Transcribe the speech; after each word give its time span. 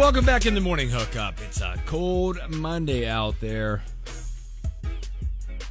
welcome 0.00 0.24
back 0.24 0.46
in 0.46 0.54
the 0.54 0.60
morning 0.62 0.88
hookup. 0.88 1.38
It's 1.42 1.60
a 1.60 1.74
cold 1.84 2.38
Monday 2.48 3.06
out 3.06 3.38
there. 3.38 3.82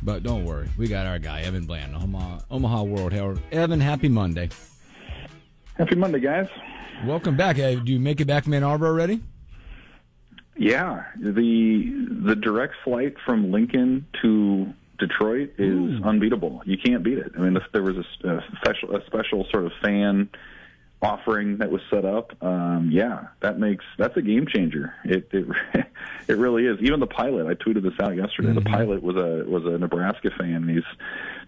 But 0.04 0.22
don't 0.22 0.46
worry, 0.46 0.70
we 0.78 0.88
got 0.88 1.08
our 1.08 1.18
guy, 1.18 1.42
Evan 1.42 1.66
Bland, 1.66 1.96
Omaha, 1.96 2.42
Omaha 2.52 2.84
World 2.84 3.12
Herald. 3.12 3.40
Evan, 3.52 3.80
happy 3.80 4.08
Monday. 4.08 4.50
Happy 5.80 5.96
Monday, 5.96 6.20
guys. 6.20 6.48
Welcome 7.08 7.38
back. 7.38 7.56
Do 7.56 7.82
you 7.86 8.00
make 8.00 8.22
it 8.22 8.26
back 8.26 8.44
from 8.44 8.54
Ann 8.54 8.64
Arbor 8.64 8.86
already? 8.86 9.20
Yeah, 10.56 11.06
the 11.20 12.08
the 12.24 12.36
direct 12.36 12.76
flight 12.84 13.16
from 13.26 13.52
Lincoln 13.52 14.06
to 14.22 14.72
Detroit 15.00 15.54
is 15.58 15.74
Ooh. 15.74 16.04
unbeatable. 16.04 16.62
You 16.66 16.78
can't 16.78 17.02
beat 17.02 17.18
it. 17.18 17.32
I 17.36 17.40
mean, 17.40 17.58
if 17.58 17.64
there 17.74 17.82
was 17.82 17.96
a, 17.98 18.28
a 18.30 18.44
special 18.62 18.96
a 18.96 19.04
special 19.08 19.48
sort 19.50 19.66
of 19.66 19.72
fan 19.82 20.30
offering 21.02 21.58
that 21.60 21.72
was 21.72 21.82
set 21.90 22.04
up, 22.04 22.34
um, 22.44 22.90
yeah, 22.92 23.28
that 23.42 23.58
makes 23.58 23.86
that's 23.98 24.16
a 24.18 24.22
game 24.22 24.46
changer. 24.48 24.94
It 25.06 25.30
it 25.32 25.48
it 26.28 26.38
really 26.38 26.66
is. 26.66 26.78
Even 26.82 27.00
the 27.00 27.08
pilot, 27.08 27.48
I 27.48 27.54
tweeted 27.54 27.84
this 27.84 27.94
out 28.02 28.16
yesterday. 28.16 28.50
Mm-hmm. 28.50 28.60
The 28.60 28.70
pilot 28.70 29.04
was 29.04 29.16
a 29.16 29.50
was 29.50 29.66
a 29.66 29.78
Nebraska 29.78 30.30
fan. 30.38 30.68
He's 30.68 30.84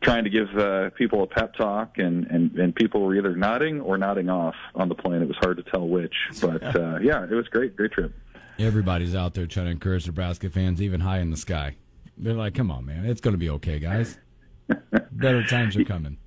trying 0.01 0.23
to 0.23 0.29
give 0.29 0.47
uh, 0.57 0.91
people 0.91 1.23
a 1.23 1.27
pep 1.27 1.53
talk, 1.55 1.97
and 1.97 2.25
and 2.27 2.55
and 2.57 2.73
people 2.73 3.01
were 3.01 3.15
either 3.15 3.35
nodding 3.35 3.81
or 3.81 3.97
nodding 3.97 4.29
off 4.29 4.55
on 4.75 4.89
the 4.89 4.95
plane. 4.95 5.21
It 5.21 5.27
was 5.27 5.37
hard 5.37 5.57
to 5.57 5.63
tell 5.63 5.87
which, 5.87 6.15
but 6.41 6.63
uh, 6.75 6.99
yeah, 7.01 7.23
it 7.23 7.31
was 7.31 7.47
great, 7.47 7.75
great 7.75 7.91
trip. 7.91 8.13
Everybody's 8.57 9.15
out 9.15 9.33
there 9.33 9.47
trying 9.47 9.65
to 9.65 9.71
encourage 9.71 10.05
Nebraska 10.05 10.49
fans, 10.49 10.81
even 10.81 11.01
high 11.01 11.19
in 11.19 11.31
the 11.31 11.37
sky. 11.37 11.75
They're 12.17 12.33
like, 12.33 12.53
"Come 12.53 12.71
on, 12.71 12.85
man, 12.85 13.05
it's 13.05 13.21
going 13.21 13.33
to 13.33 13.39
be 13.39 13.49
okay, 13.49 13.79
guys. 13.79 14.17
Better 15.11 15.43
times 15.43 15.75
are 15.75 15.83
coming." 15.83 16.17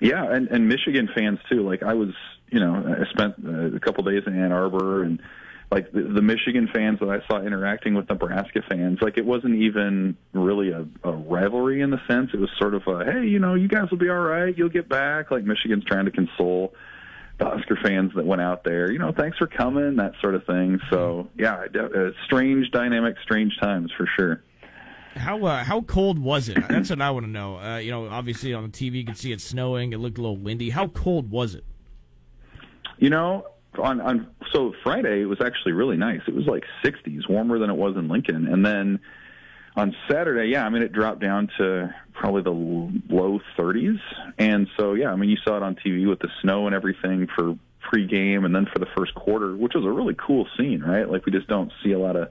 Yeah, 0.00 0.24
and 0.24 0.48
and 0.48 0.68
Michigan 0.68 1.08
fans 1.14 1.38
too. 1.48 1.66
Like 1.68 1.82
I 1.82 1.94
was, 1.94 2.10
you 2.50 2.60
know, 2.60 2.74
I 2.74 3.10
spent 3.10 3.34
uh, 3.44 3.76
a 3.76 3.80
couple 3.80 4.04
days 4.04 4.22
in 4.26 4.38
Ann 4.38 4.52
Arbor, 4.52 5.02
and 5.02 5.20
like 5.70 5.90
the, 5.92 6.02
the 6.02 6.22
Michigan 6.22 6.68
fans 6.72 7.00
that 7.00 7.08
I 7.08 7.26
saw 7.26 7.40
interacting 7.40 7.94
with 7.94 8.08
Nebraska 8.08 8.62
fans, 8.68 8.98
like 9.00 9.18
it 9.18 9.24
wasn't 9.24 9.56
even 9.56 10.16
really 10.32 10.70
a, 10.70 10.86
a 11.02 11.12
rivalry 11.12 11.80
in 11.80 11.90
the 11.90 12.00
sense. 12.06 12.30
It 12.32 12.38
was 12.38 12.50
sort 12.58 12.74
of 12.74 12.86
a, 12.86 13.04
hey, 13.04 13.26
you 13.26 13.38
know, 13.38 13.54
you 13.54 13.68
guys 13.68 13.90
will 13.90 13.98
be 13.98 14.08
all 14.08 14.20
right. 14.20 14.56
You'll 14.56 14.68
get 14.68 14.88
back. 14.88 15.30
Like 15.30 15.44
Michigan's 15.44 15.84
trying 15.84 16.04
to 16.04 16.12
console 16.12 16.74
the 17.38 17.46
Husker 17.46 17.78
fans 17.82 18.12
that 18.14 18.24
went 18.24 18.40
out 18.42 18.64
there. 18.64 18.90
You 18.90 18.98
know, 18.98 19.12
thanks 19.12 19.38
for 19.38 19.46
coming, 19.46 19.96
that 19.96 20.12
sort 20.20 20.34
of 20.34 20.44
thing. 20.46 20.78
So 20.90 21.28
yeah, 21.36 21.64
uh, 21.74 22.10
strange 22.24 22.70
dynamic, 22.70 23.16
strange 23.22 23.58
times 23.60 23.90
for 23.96 24.08
sure. 24.16 24.42
How 25.16 25.44
uh, 25.44 25.64
how 25.64 25.80
cold 25.82 26.18
was 26.18 26.48
it? 26.48 26.58
That's 26.68 26.90
what 26.90 27.00
I 27.00 27.10
want 27.10 27.26
to 27.26 27.30
know. 27.30 27.58
Uh, 27.58 27.78
you 27.78 27.90
know, 27.90 28.08
obviously 28.08 28.52
on 28.54 28.64
the 28.64 28.68
TV 28.68 28.96
you 28.96 29.04
could 29.04 29.16
see 29.16 29.32
it 29.32 29.40
snowing. 29.40 29.92
It 29.92 29.98
looked 29.98 30.18
a 30.18 30.20
little 30.20 30.36
windy. 30.36 30.70
How 30.70 30.88
cold 30.88 31.30
was 31.30 31.54
it? 31.54 31.64
You 32.98 33.10
know, 33.10 33.46
on 33.78 34.00
on 34.00 34.28
so 34.52 34.74
Friday 34.82 35.22
it 35.22 35.26
was 35.26 35.40
actually 35.40 35.72
really 35.72 35.96
nice. 35.96 36.20
It 36.26 36.34
was 36.34 36.46
like 36.46 36.64
60s, 36.84 37.28
warmer 37.28 37.58
than 37.58 37.70
it 37.70 37.76
was 37.76 37.96
in 37.96 38.08
Lincoln, 38.08 38.46
and 38.46 38.64
then 38.64 39.00
on 39.76 39.94
Saturday, 40.10 40.50
yeah, 40.50 40.64
I 40.64 40.70
mean 40.70 40.82
it 40.82 40.92
dropped 40.92 41.20
down 41.20 41.48
to 41.58 41.94
probably 42.12 42.42
the 42.42 42.50
low 42.50 43.40
30s, 43.58 44.00
and 44.38 44.68
so 44.78 44.94
yeah, 44.94 45.10
I 45.10 45.16
mean 45.16 45.30
you 45.30 45.36
saw 45.44 45.56
it 45.56 45.62
on 45.62 45.76
TV 45.76 46.08
with 46.08 46.20
the 46.20 46.30
snow 46.40 46.66
and 46.66 46.74
everything 46.74 47.28
for 47.34 47.56
pregame, 47.92 48.44
and 48.44 48.54
then 48.54 48.66
for 48.72 48.78
the 48.78 48.88
first 48.96 49.14
quarter, 49.14 49.54
which 49.56 49.74
was 49.74 49.84
a 49.84 49.90
really 49.90 50.14
cool 50.14 50.46
scene, 50.56 50.80
right? 50.80 51.08
Like 51.10 51.26
we 51.26 51.32
just 51.32 51.46
don't 51.46 51.72
see 51.82 51.92
a 51.92 51.98
lot 51.98 52.16
of 52.16 52.30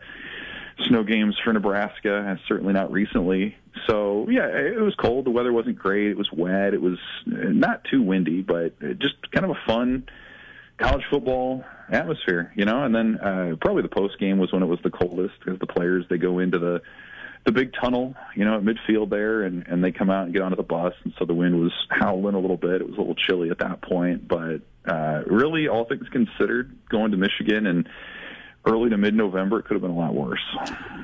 snow 0.88 1.04
games 1.04 1.36
for 1.44 1.54
Nebraska, 1.54 2.26
and 2.28 2.40
certainly 2.48 2.74
not 2.74 2.92
recently. 2.92 3.56
So 3.88 4.28
yeah, 4.30 4.48
it 4.48 4.80
was 4.80 4.96
cold. 4.96 5.26
The 5.26 5.32
weather 5.32 5.54
wasn't 5.54 5.78
great. 5.78 6.08
It 6.08 6.18
was 6.18 6.32
wet. 6.32 6.74
It 6.74 6.82
was 6.82 7.00
not 7.26 7.84
too 7.86 8.02
windy, 8.02 8.42
but 8.42 8.80
just 9.00 9.32
kind 9.32 9.46
of 9.46 9.52
a 9.52 9.60
fun 9.68 10.08
college 10.78 11.04
football 11.10 11.64
atmosphere, 11.90 12.52
you 12.56 12.66
know. 12.66 12.84
And 12.84 12.94
then 12.94 13.18
uh, 13.18 13.56
probably 13.60 13.84
the 13.84 13.90
post 13.90 14.20
game 14.20 14.38
was 14.38 14.52
when 14.52 14.64
it 14.64 14.68
was 14.68 14.80
the 14.84 14.90
coldest 14.90 15.36
because 15.40 15.60
the 15.60 15.68
players 15.68 16.06
they 16.10 16.18
go 16.18 16.40
into 16.40 16.60
the 16.60 16.82
the 17.46 17.52
big 17.52 17.74
tunnel, 17.74 18.16
you 18.36 18.44
know, 18.44 18.58
at 18.58 18.64
midfield 18.64 19.10
there, 19.10 19.44
and 19.44 19.68
and 19.68 19.84
they 19.84 19.92
come 19.92 20.10
out 20.10 20.26
and 20.26 20.34
get 20.34 20.42
onto 20.42 20.56
the 20.56 20.64
bus, 20.64 20.94
and 21.04 21.14
so 21.18 21.26
the 21.26 21.34
wind 21.34 21.60
was 21.60 21.74
howling 21.90 22.36
a 22.36 22.40
little 22.40 22.58
bit. 22.58 22.82
It 22.82 22.88
was 22.88 22.98
a 22.98 23.00
little 23.00 23.16
chilly 23.16 23.50
at 23.50 23.60
that 23.60 23.82
point, 23.82 24.28
but 24.28 24.62
uh, 24.88 25.24
really, 25.28 25.68
all 25.68 25.86
things 25.86 26.08
considered, 26.10 26.76
going 26.90 27.12
to 27.12 27.18
Michigan 27.18 27.68
and 27.68 27.88
early 28.66 28.90
to 28.90 28.98
mid-November, 28.98 29.60
it 29.60 29.64
could 29.64 29.74
have 29.76 29.82
been 29.82 29.92
a 29.92 29.98
lot 29.98 30.14
worse. 30.14 30.42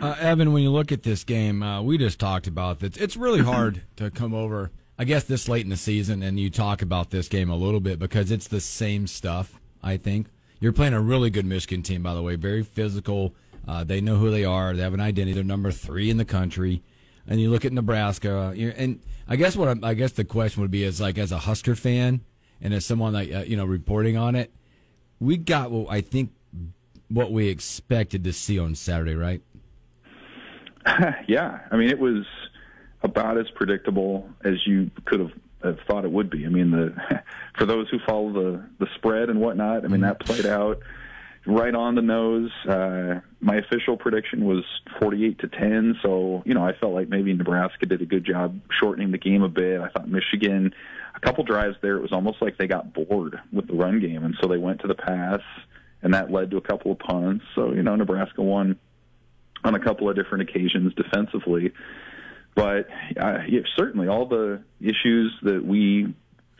Uh, 0.02 0.16
Evan, 0.20 0.54
when 0.54 0.64
you 0.64 0.72
look 0.72 0.92
at 0.92 1.04
this 1.04 1.24
game, 1.24 1.62
uh, 1.64 1.82
we 1.82 1.98
just 1.98 2.20
talked 2.20 2.48
about 2.48 2.80
that. 2.80 2.98
It's 2.98 3.16
really 3.16 3.42
hard 3.42 3.84
to 3.98 4.10
come 4.12 4.34
over, 4.34 4.72
I 4.98 5.04
guess, 5.04 5.24
this 5.24 5.48
late 5.48 5.64
in 5.64 5.70
the 5.70 5.78
season, 5.78 6.24
and 6.24 6.40
you 6.40 6.50
talk 6.50 6.82
about 6.82 7.12
this 7.12 7.28
game 7.28 7.50
a 7.50 7.56
little 7.56 7.80
bit 7.80 8.00
because 8.00 8.32
it's 8.32 8.48
the 8.48 8.62
same 8.62 9.08
stuff. 9.08 9.60
I 9.84 9.98
think 9.98 10.28
you're 10.60 10.74
playing 10.74 10.94
a 10.94 11.02
really 11.02 11.30
good 11.30 11.46
Michigan 11.46 11.84
team, 11.84 12.04
by 12.04 12.14
the 12.14 12.22
way, 12.22 12.36
very 12.36 12.64
physical. 12.64 13.34
Uh, 13.68 13.84
they 13.84 14.02
know 14.02 14.18
who 14.18 14.32
they 14.32 14.46
are. 14.46 14.76
They 14.76 14.84
have 14.84 14.94
an 14.94 15.00
identity. 15.00 15.34
They're 15.34 15.44
number 15.44 15.72
three 15.72 16.10
in 16.10 16.18
the 16.18 16.26
country. 16.26 16.82
And 17.28 17.40
you 17.40 17.52
look 17.52 17.66
at 17.66 17.72
Nebraska, 17.72 18.54
and 18.58 19.00
I 19.28 19.36
guess 19.36 19.56
what 19.56 19.84
I, 19.84 19.90
I 19.90 19.94
guess 19.94 20.12
the 20.12 20.26
question 20.26 20.62
would 20.62 20.72
be 20.72 20.84
is 20.84 21.00
like 21.00 21.18
as 21.18 21.32
a 21.32 21.38
Husker 21.40 21.76
fan 21.76 22.22
and 22.60 22.74
as 22.74 22.86
someone 22.86 23.14
like 23.14 23.32
uh, 23.32 23.44
you 23.46 23.56
know 23.56 23.66
reporting 23.66 24.18
on 24.18 24.36
it, 24.36 24.52
we 25.20 25.38
got 25.38 25.72
what 25.72 25.88
I 25.90 26.02
think 26.02 26.32
what 27.12 27.32
we 27.32 27.48
expected 27.48 28.24
to 28.24 28.34
see 28.34 28.58
on 28.60 28.76
Saturday, 28.76 29.16
right? 29.16 29.42
yeah, 31.28 31.60
I 31.72 31.78
mean 31.78 31.90
it 31.90 32.00
was 32.00 32.26
about 33.04 33.38
as 33.38 33.50
predictable 33.56 34.30
as 34.44 34.66
you 34.66 34.90
could 35.06 35.20
have, 35.20 35.32
have 35.64 35.80
thought 35.88 36.06
it 36.06 36.12
would 36.12 36.30
be. 36.30 36.46
I 36.46 36.50
mean, 36.50 36.72
the 36.72 36.96
for 37.58 37.66
those 37.66 37.90
who 37.90 38.00
follow 38.06 38.32
the 38.32 38.64
the 38.80 38.88
spread 38.96 39.30
and 39.30 39.40
whatnot, 39.40 39.86
I 39.86 39.88
mean 39.88 40.02
that 40.02 40.20
played 40.20 40.46
out 40.46 40.80
right 41.46 41.74
on 41.74 41.96
the 41.96 42.02
nose. 42.02 42.52
Uh, 42.68 43.22
my 43.40 43.56
official 43.56 43.98
prediction 43.98 44.46
was 44.46 44.64
48 45.00 45.40
to 45.40 45.48
10, 45.48 46.00
so 46.02 46.44
you 46.46 46.54
know 46.54 46.66
I 46.66 46.74
felt 46.78 46.94
like 46.94 47.10
maybe 47.10 47.34
Nebraska 47.34 47.86
did 47.86 48.02
a 48.02 48.06
good 48.06 48.26
job 48.26 48.60
shortening 48.80 49.12
the 49.12 49.18
game 49.18 49.44
a 49.44 49.50
bit. 49.50 49.82
I 49.82 49.90
thought 49.90 50.08
Michigan, 50.08 50.74
a 51.16 51.20
couple 51.20 51.44
drives 51.44 51.78
there, 51.82 51.98
it 51.98 52.02
was 52.02 52.12
almost 52.12 52.42
like 52.42 52.58
they 52.58 52.68
got 52.68 52.94
bored 52.94 53.40
with 53.52 53.68
the 53.68 53.74
run 53.74 54.00
game, 54.00 54.24
and 54.24 54.36
so 54.42 54.48
they 54.48 54.58
went 54.58 54.82
to 54.82 54.88
the 54.88 54.96
pass 54.96 55.42
and 56.02 56.14
that 56.14 56.32
led 56.32 56.52
to 56.52 56.58
a 56.58 56.62
couple 56.62 56.92
of 56.92 57.00
punts. 57.00 57.46
So 57.56 57.74
you 57.74 57.84
know, 57.84 57.96
Nebraska 57.96 58.42
won 58.42 58.78
on 59.64 59.76
a 59.76 59.80
couple 59.80 60.10
of 60.10 60.16
different 60.16 60.50
occasions 60.50 60.94
defensively. 60.96 61.74
But 62.56 62.88
uh, 63.20 63.40
certainly, 63.78 64.08
all 64.08 64.26
the 64.26 64.62
issues 64.82 65.34
that 65.44 65.64
we 65.64 66.14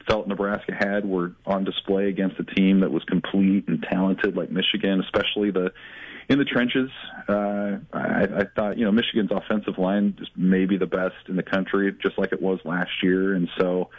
felt 0.08 0.28
Nebraska 0.28 0.74
had 0.78 1.06
were 1.06 1.34
on 1.46 1.64
display 1.64 2.08
against 2.08 2.40
a 2.40 2.44
team 2.44 2.80
that 2.80 2.92
was 2.92 3.04
complete 3.04 3.68
and 3.68 3.84
talented 3.90 4.36
like 4.36 4.50
Michigan, 4.52 5.02
especially 5.02 5.52
the 5.52 5.72
in 6.30 6.40
the 6.40 6.46
trenches. 6.46 6.90
Uh, 7.28 7.78
I, 7.92 8.24
I 8.24 8.44
thought 8.56 8.78
you 8.78 8.86
know 8.86 8.92
Michigan's 8.92 9.32
offensive 9.32 9.78
line 9.78 10.18
is 10.22 10.30
maybe 10.36 10.78
the 10.78 10.88
best 10.88 11.16
in 11.28 11.36
the 11.36 11.44
country, 11.44 11.94
just 12.02 12.18
like 12.18 12.32
it 12.32 12.42
was 12.42 12.60
last 12.64 13.04
year, 13.04 13.36
and 13.36 13.50
so 13.60 13.90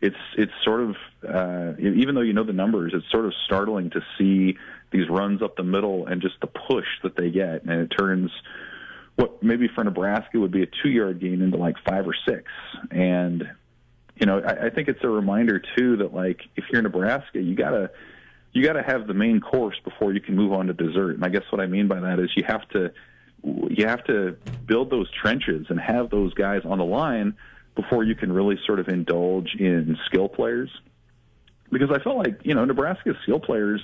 it's 0.00 0.16
it's 0.36 0.52
sort 0.64 0.80
of 0.80 0.96
uh, 1.26 1.72
even 1.78 2.14
though 2.14 2.20
you 2.20 2.32
know 2.34 2.44
the 2.44 2.52
numbers, 2.52 2.92
it's 2.94 3.10
sort 3.10 3.24
of 3.24 3.32
startling 3.46 3.90
to 3.90 4.00
see 4.18 4.56
these 4.90 5.08
runs 5.08 5.42
up 5.42 5.56
the 5.56 5.62
middle 5.62 6.06
and 6.06 6.20
just 6.22 6.40
the 6.40 6.46
push 6.46 6.86
that 7.02 7.16
they 7.16 7.30
get, 7.30 7.62
and 7.64 7.70
it 7.70 7.88
turns 7.88 8.30
what 9.16 9.42
maybe 9.42 9.68
for 9.74 9.82
Nebraska 9.82 10.38
would 10.38 10.52
be 10.52 10.62
a 10.62 10.68
two 10.82 10.90
yard 10.90 11.20
gain 11.20 11.42
into 11.42 11.56
like 11.56 11.76
five 11.84 12.06
or 12.06 12.14
six. 12.26 12.44
And 12.90 13.48
you 14.16 14.26
know, 14.26 14.40
I, 14.40 14.66
I 14.66 14.70
think 14.70 14.88
it's 14.88 15.02
a 15.02 15.08
reminder 15.08 15.60
too 15.76 15.96
that 15.98 16.14
like 16.14 16.40
if 16.56 16.64
you're 16.72 16.82
Nebraska, 16.82 17.40
you 17.40 17.54
gotta 17.54 17.90
you 18.52 18.64
got 18.64 18.74
to 18.74 18.82
have 18.82 19.06
the 19.06 19.14
main 19.14 19.40
course 19.40 19.76
before 19.84 20.12
you 20.12 20.20
can 20.20 20.34
move 20.34 20.52
on 20.52 20.66
to 20.66 20.72
dessert. 20.72 21.16
And 21.16 21.24
I 21.24 21.28
guess 21.28 21.42
what 21.50 21.60
I 21.60 21.66
mean 21.66 21.86
by 21.88 22.00
that 22.00 22.18
is 22.18 22.30
you 22.34 22.44
have 22.46 22.68
to 22.70 22.92
you 23.44 23.86
have 23.86 24.02
to 24.04 24.36
build 24.66 24.90
those 24.90 25.08
trenches 25.12 25.66
and 25.68 25.78
have 25.78 26.10
those 26.10 26.34
guys 26.34 26.62
on 26.64 26.78
the 26.78 26.84
line 26.84 27.36
before 27.76 28.02
you 28.02 28.16
can 28.16 28.32
really 28.32 28.58
sort 28.66 28.80
of 28.80 28.88
indulge 28.88 29.54
in 29.58 29.96
skill 30.06 30.28
players. 30.28 30.70
Because 31.70 31.90
I 31.92 32.02
felt 32.02 32.16
like 32.16 32.40
you 32.44 32.54
know 32.54 32.64
Nebraska's 32.64 33.16
skill 33.22 33.40
players 33.40 33.80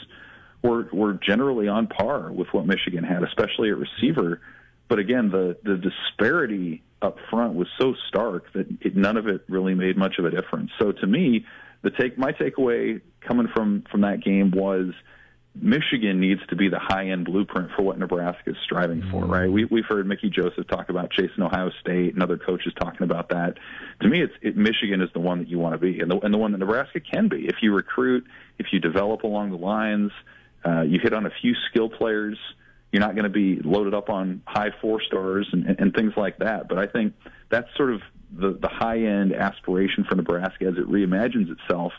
were 0.64 0.88
were 0.92 1.12
generally 1.12 1.68
on 1.68 1.86
par 1.86 2.32
with 2.32 2.48
what 2.52 2.66
Michigan 2.66 3.04
had, 3.04 3.22
especially 3.22 3.70
at 3.70 3.76
receiver. 3.76 4.40
But 4.88 4.98
again, 4.98 5.30
the 5.30 5.56
the 5.62 5.76
disparity 5.76 6.82
up 7.02 7.18
front 7.30 7.54
was 7.54 7.68
so 7.78 7.94
stark 8.08 8.52
that 8.54 8.66
it, 8.80 8.96
none 8.96 9.16
of 9.16 9.28
it 9.28 9.44
really 9.48 9.74
made 9.74 9.96
much 9.96 10.18
of 10.18 10.24
a 10.24 10.30
difference. 10.30 10.70
So 10.80 10.90
to 10.90 11.06
me, 11.06 11.46
the 11.82 11.90
take 11.90 12.18
my 12.18 12.32
takeaway 12.32 13.00
coming 13.20 13.48
from 13.54 13.84
from 13.90 14.00
that 14.00 14.24
game 14.24 14.50
was 14.50 14.94
Michigan 15.54 16.18
needs 16.18 16.40
to 16.48 16.56
be 16.56 16.68
the 16.68 16.80
high 16.80 17.10
end 17.10 17.26
blueprint 17.26 17.70
for 17.76 17.82
what 17.82 17.98
Nebraska 17.98 18.50
is 18.50 18.56
striving 18.64 19.02
for, 19.10 19.22
mm-hmm. 19.22 19.30
right? 19.30 19.52
We, 19.52 19.66
we've 19.66 19.84
heard 19.84 20.06
Mickey 20.06 20.28
Joseph 20.28 20.66
talk 20.66 20.88
about 20.88 21.12
chasing 21.12 21.42
Ohio 21.42 21.70
State 21.80 22.14
and 22.14 22.22
other 22.22 22.36
coaches 22.36 22.72
talking 22.80 23.02
about 23.02 23.28
that. 23.28 23.58
To 24.00 24.08
me, 24.08 24.22
it's 24.22 24.32
it, 24.42 24.56
Michigan 24.56 25.00
is 25.00 25.10
the 25.12 25.20
one 25.20 25.38
that 25.38 25.48
you 25.48 25.58
want 25.58 25.74
to 25.74 25.78
be, 25.78 26.00
and 26.00 26.10
the, 26.10 26.18
and 26.20 26.34
the 26.34 26.38
one 26.38 26.52
that 26.52 26.58
Nebraska 26.58 27.00
can 27.00 27.28
be 27.28 27.46
if 27.46 27.56
you 27.62 27.72
recruit, 27.72 28.24
if 28.58 28.66
you 28.72 28.80
develop 28.80 29.22
along 29.22 29.50
the 29.50 29.58
lines, 29.58 30.10
uh, 30.64 30.82
you 30.82 30.98
hit 31.02 31.12
on 31.12 31.26
a 31.26 31.30
few 31.40 31.54
skill 31.70 31.88
players. 31.88 32.38
You're 32.92 33.00
not 33.00 33.14
going 33.14 33.24
to 33.24 33.30
be 33.30 33.60
loaded 33.62 33.94
up 33.94 34.08
on 34.08 34.42
high 34.46 34.70
four 34.80 35.02
stars 35.02 35.48
and, 35.52 35.66
and, 35.66 35.80
and 35.80 35.94
things 35.94 36.12
like 36.16 36.38
that. 36.38 36.68
But 36.68 36.78
I 36.78 36.86
think 36.86 37.14
that's 37.50 37.68
sort 37.76 37.92
of 37.92 38.00
the, 38.30 38.52
the 38.60 38.68
high 38.68 38.98
end 38.98 39.32
aspiration 39.32 40.04
for 40.04 40.14
Nebraska 40.14 40.66
as 40.66 40.74
it 40.76 40.88
reimagines 40.88 41.50
itself. 41.50 41.92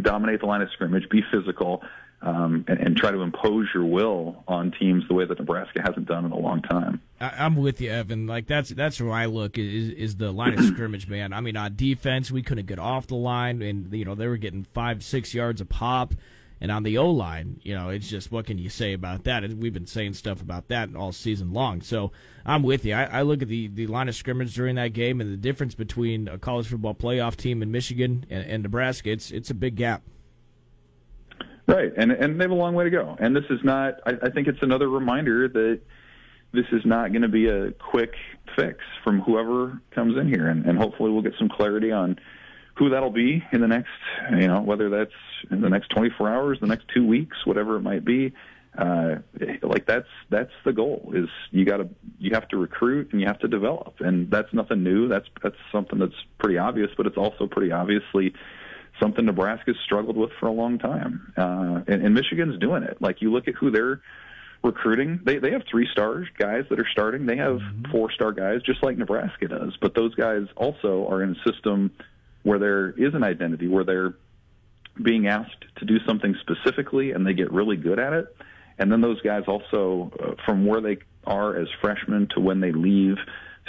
Dominate 0.00 0.40
the 0.40 0.46
line 0.46 0.62
of 0.62 0.70
scrimmage, 0.72 1.08
be 1.10 1.22
physical, 1.32 1.82
um, 2.22 2.64
and, 2.68 2.80
and, 2.80 2.96
try 2.96 3.12
to 3.12 3.20
impose 3.20 3.68
your 3.72 3.84
will 3.84 4.42
on 4.48 4.72
teams 4.72 5.06
the 5.06 5.14
way 5.14 5.24
that 5.24 5.38
Nebraska 5.38 5.80
hasn't 5.80 6.06
done 6.06 6.24
in 6.24 6.32
a 6.32 6.38
long 6.38 6.62
time. 6.62 7.00
I, 7.20 7.46
am 7.46 7.54
with 7.54 7.80
you, 7.80 7.90
Evan. 7.90 8.26
Like 8.26 8.48
that's 8.48 8.70
that's 8.70 9.00
where 9.00 9.12
I 9.12 9.26
look 9.26 9.56
is 9.56 9.90
is 9.90 10.16
the 10.16 10.32
line 10.32 10.58
of 10.58 10.64
scrimmage, 10.74 11.08
man. 11.08 11.32
I 11.32 11.40
mean, 11.40 11.56
on 11.56 11.76
defense, 11.76 12.30
we 12.32 12.42
couldn't 12.42 12.66
get 12.66 12.80
off 12.80 13.06
the 13.06 13.14
line, 13.14 13.62
and 13.62 13.92
you 13.92 14.04
know 14.04 14.16
they 14.16 14.26
were 14.26 14.36
getting 14.36 14.64
five, 14.64 15.04
six 15.04 15.32
yards 15.32 15.60
a 15.60 15.64
pop. 15.64 16.14
And 16.60 16.72
on 16.72 16.82
the 16.82 16.98
O 16.98 17.10
line, 17.10 17.60
you 17.62 17.74
know, 17.74 17.88
it's 17.88 18.08
just 18.08 18.32
what 18.32 18.46
can 18.46 18.58
you 18.58 18.68
say 18.68 18.92
about 18.92 19.24
that? 19.24 19.48
We've 19.54 19.72
been 19.72 19.86
saying 19.86 20.14
stuff 20.14 20.40
about 20.40 20.68
that 20.68 20.94
all 20.96 21.12
season 21.12 21.52
long. 21.52 21.80
So 21.82 22.10
I'm 22.44 22.62
with 22.62 22.84
you. 22.84 22.94
I, 22.94 23.04
I, 23.04 23.22
look 23.22 23.42
at 23.42 23.48
the, 23.48 23.68
the 23.68 23.86
line 23.86 24.08
of 24.08 24.16
scrimmage 24.16 24.54
during 24.54 24.74
that 24.76 24.92
game 24.92 25.20
and 25.20 25.32
the 25.32 25.36
difference 25.36 25.74
between 25.74 26.26
a 26.26 26.38
college 26.38 26.66
football 26.66 26.94
playoff 26.94 27.36
team 27.36 27.62
in 27.62 27.70
Michigan 27.70 28.24
and, 28.28 28.44
and 28.44 28.62
Nebraska. 28.62 29.10
It's 29.10 29.30
it's 29.30 29.50
a 29.50 29.54
big 29.54 29.76
gap. 29.76 30.02
Right, 31.66 31.92
and 31.96 32.10
and 32.10 32.40
they 32.40 32.44
have 32.44 32.50
a 32.50 32.54
long 32.54 32.74
way 32.74 32.84
to 32.84 32.90
go. 32.90 33.16
And 33.20 33.36
this 33.36 33.44
is 33.50 33.60
not. 33.62 34.00
I, 34.06 34.12
I 34.22 34.30
think 34.30 34.48
it's 34.48 34.62
another 34.62 34.88
reminder 34.88 35.48
that 35.48 35.80
this 36.52 36.64
is 36.72 36.80
not 36.84 37.12
going 37.12 37.22
to 37.22 37.28
be 37.28 37.46
a 37.46 37.72
quick 37.72 38.14
fix 38.56 38.78
from 39.04 39.20
whoever 39.20 39.80
comes 39.90 40.16
in 40.16 40.28
here, 40.28 40.48
and, 40.48 40.64
and 40.64 40.78
hopefully 40.78 41.10
we'll 41.10 41.22
get 41.22 41.34
some 41.38 41.48
clarity 41.48 41.92
on 41.92 42.18
who 42.78 42.90
that'll 42.90 43.10
be 43.10 43.42
in 43.52 43.60
the 43.60 43.68
next, 43.68 43.90
you 44.30 44.46
know, 44.46 44.60
whether 44.60 44.88
that's 44.88 45.12
in 45.50 45.60
the 45.60 45.68
next 45.68 45.88
24 45.88 46.28
hours, 46.28 46.58
the 46.60 46.66
next 46.66 46.86
two 46.94 47.06
weeks, 47.06 47.36
whatever 47.44 47.76
it 47.76 47.82
might 47.82 48.04
be. 48.04 48.32
Uh, 48.76 49.16
like 49.62 49.86
that's 49.86 50.06
that's 50.30 50.52
the 50.64 50.72
goal 50.72 51.10
is 51.12 51.28
you 51.50 51.64
got 51.64 51.78
to 51.78 51.88
you 52.18 52.30
have 52.32 52.46
to 52.46 52.56
recruit 52.56 53.08
and 53.10 53.20
you 53.20 53.26
have 53.26 53.38
to 53.40 53.48
develop 53.48 53.94
and 53.98 54.30
that's 54.30 54.52
nothing 54.52 54.84
new 54.84 55.08
that's 55.08 55.26
that's 55.42 55.56
something 55.72 55.98
that's 55.98 56.14
pretty 56.38 56.58
obvious 56.58 56.88
but 56.96 57.04
it's 57.04 57.16
also 57.16 57.48
pretty 57.48 57.72
obviously 57.72 58.32
something 59.00 59.24
Nebraska's 59.24 59.76
struggled 59.84 60.16
with 60.16 60.30
for 60.38 60.46
a 60.46 60.52
long 60.52 60.78
time. 60.78 61.32
Uh, 61.36 61.80
and, 61.86 62.04
and 62.04 62.14
Michigan's 62.14 62.58
doing 62.58 62.82
it. 62.82 63.00
Like 63.00 63.20
you 63.20 63.32
look 63.32 63.48
at 63.48 63.54
who 63.54 63.70
they're 63.70 64.00
recruiting, 64.62 65.20
they 65.24 65.38
they 65.38 65.52
have 65.52 65.62
three 65.70 65.88
star 65.90 66.24
guys 66.38 66.64
that 66.70 66.80
are 66.80 66.88
starting. 66.90 67.26
They 67.26 67.36
have 67.36 67.56
mm-hmm. 67.56 67.90
four 67.90 68.10
star 68.12 68.32
guys, 68.32 68.62
just 68.62 68.82
like 68.82 68.98
Nebraska 68.98 69.48
does. 69.48 69.76
But 69.80 69.94
those 69.94 70.14
guys 70.14 70.46
also 70.56 71.06
are 71.08 71.22
in 71.22 71.36
a 71.36 71.50
system 71.50 71.92
where 72.42 72.58
there 72.58 72.90
is 72.90 73.14
an 73.14 73.22
identity, 73.22 73.68
where 73.68 73.84
they're 73.84 74.14
being 75.00 75.28
asked 75.28 75.64
to 75.76 75.84
do 75.84 75.98
something 76.06 76.34
specifically, 76.40 77.12
and 77.12 77.26
they 77.26 77.34
get 77.34 77.52
really 77.52 77.76
good 77.76 77.98
at 77.98 78.12
it. 78.12 78.36
And 78.78 78.90
then 78.92 79.00
those 79.00 79.20
guys 79.22 79.44
also, 79.46 80.12
uh, 80.20 80.42
from 80.44 80.66
where 80.66 80.80
they 80.80 80.98
are 81.24 81.56
as 81.56 81.68
freshmen 81.80 82.28
to 82.34 82.40
when 82.40 82.60
they 82.60 82.72
leave, 82.72 83.16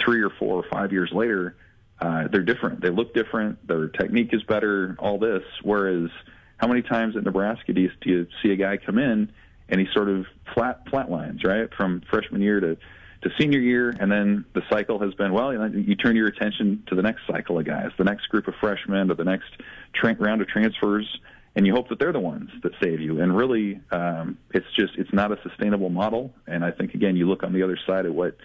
three 0.04 0.22
or 0.22 0.30
four 0.30 0.56
or 0.56 0.64
five 0.70 0.92
years 0.92 1.10
later, 1.12 1.56
uh, 2.00 2.28
they're 2.28 2.42
different. 2.42 2.80
They 2.80 2.90
look 2.90 3.12
different. 3.12 3.66
Their 3.66 3.88
technique 3.88 4.32
is 4.32 4.42
better. 4.44 4.96
All 4.98 5.18
this. 5.18 5.42
Whereas, 5.62 6.10
how 6.56 6.66
many 6.68 6.82
times 6.82 7.16
at 7.16 7.24
Nebraska 7.24 7.72
do 7.72 7.82
you, 7.82 7.90
do 8.00 8.10
you 8.10 8.26
see 8.42 8.50
a 8.52 8.56
guy 8.56 8.76
come 8.78 8.98
in 8.98 9.32
and 9.68 9.80
he 9.80 9.86
sort 9.92 10.08
of 10.08 10.26
flat 10.54 10.86
flatlines 10.86 11.44
right 11.44 11.68
from 11.76 12.02
freshman 12.10 12.40
year 12.40 12.60
to 12.60 12.76
to 13.22 13.30
senior 13.38 13.58
year, 13.58 13.94
and 14.00 14.10
then 14.10 14.44
the 14.54 14.62
cycle 14.70 14.98
has 15.00 15.12
been 15.14 15.32
well. 15.32 15.52
You, 15.52 15.58
know, 15.58 15.66
you 15.66 15.94
turn 15.94 16.16
your 16.16 16.26
attention 16.26 16.84
to 16.88 16.94
the 16.94 17.02
next 17.02 17.22
cycle 17.26 17.58
of 17.58 17.66
guys, 17.66 17.90
the 17.98 18.04
next 18.04 18.26
group 18.28 18.48
of 18.48 18.54
freshmen, 18.60 19.10
or 19.10 19.14
the 19.14 19.24
next 19.24 19.50
tra- 19.92 20.16
round 20.18 20.40
of 20.40 20.48
transfers, 20.48 21.06
and 21.54 21.66
you 21.66 21.74
hope 21.74 21.88
that 21.90 21.98
they're 21.98 22.12
the 22.12 22.20
ones 22.20 22.50
that 22.62 22.72
save 22.82 23.00
you. 23.00 23.20
And 23.20 23.36
really, 23.36 23.80
um, 23.90 24.38
it's 24.54 24.66
just 24.74 24.94
it's 24.96 25.12
not 25.12 25.32
a 25.32 25.38
sustainable 25.42 25.90
model. 25.90 26.32
And 26.46 26.64
I 26.64 26.70
think 26.70 26.94
again, 26.94 27.16
you 27.16 27.28
look 27.28 27.42
on 27.42 27.52
the 27.52 27.62
other 27.62 27.78
side 27.86 28.06
of 28.06 28.14
what 28.14 28.36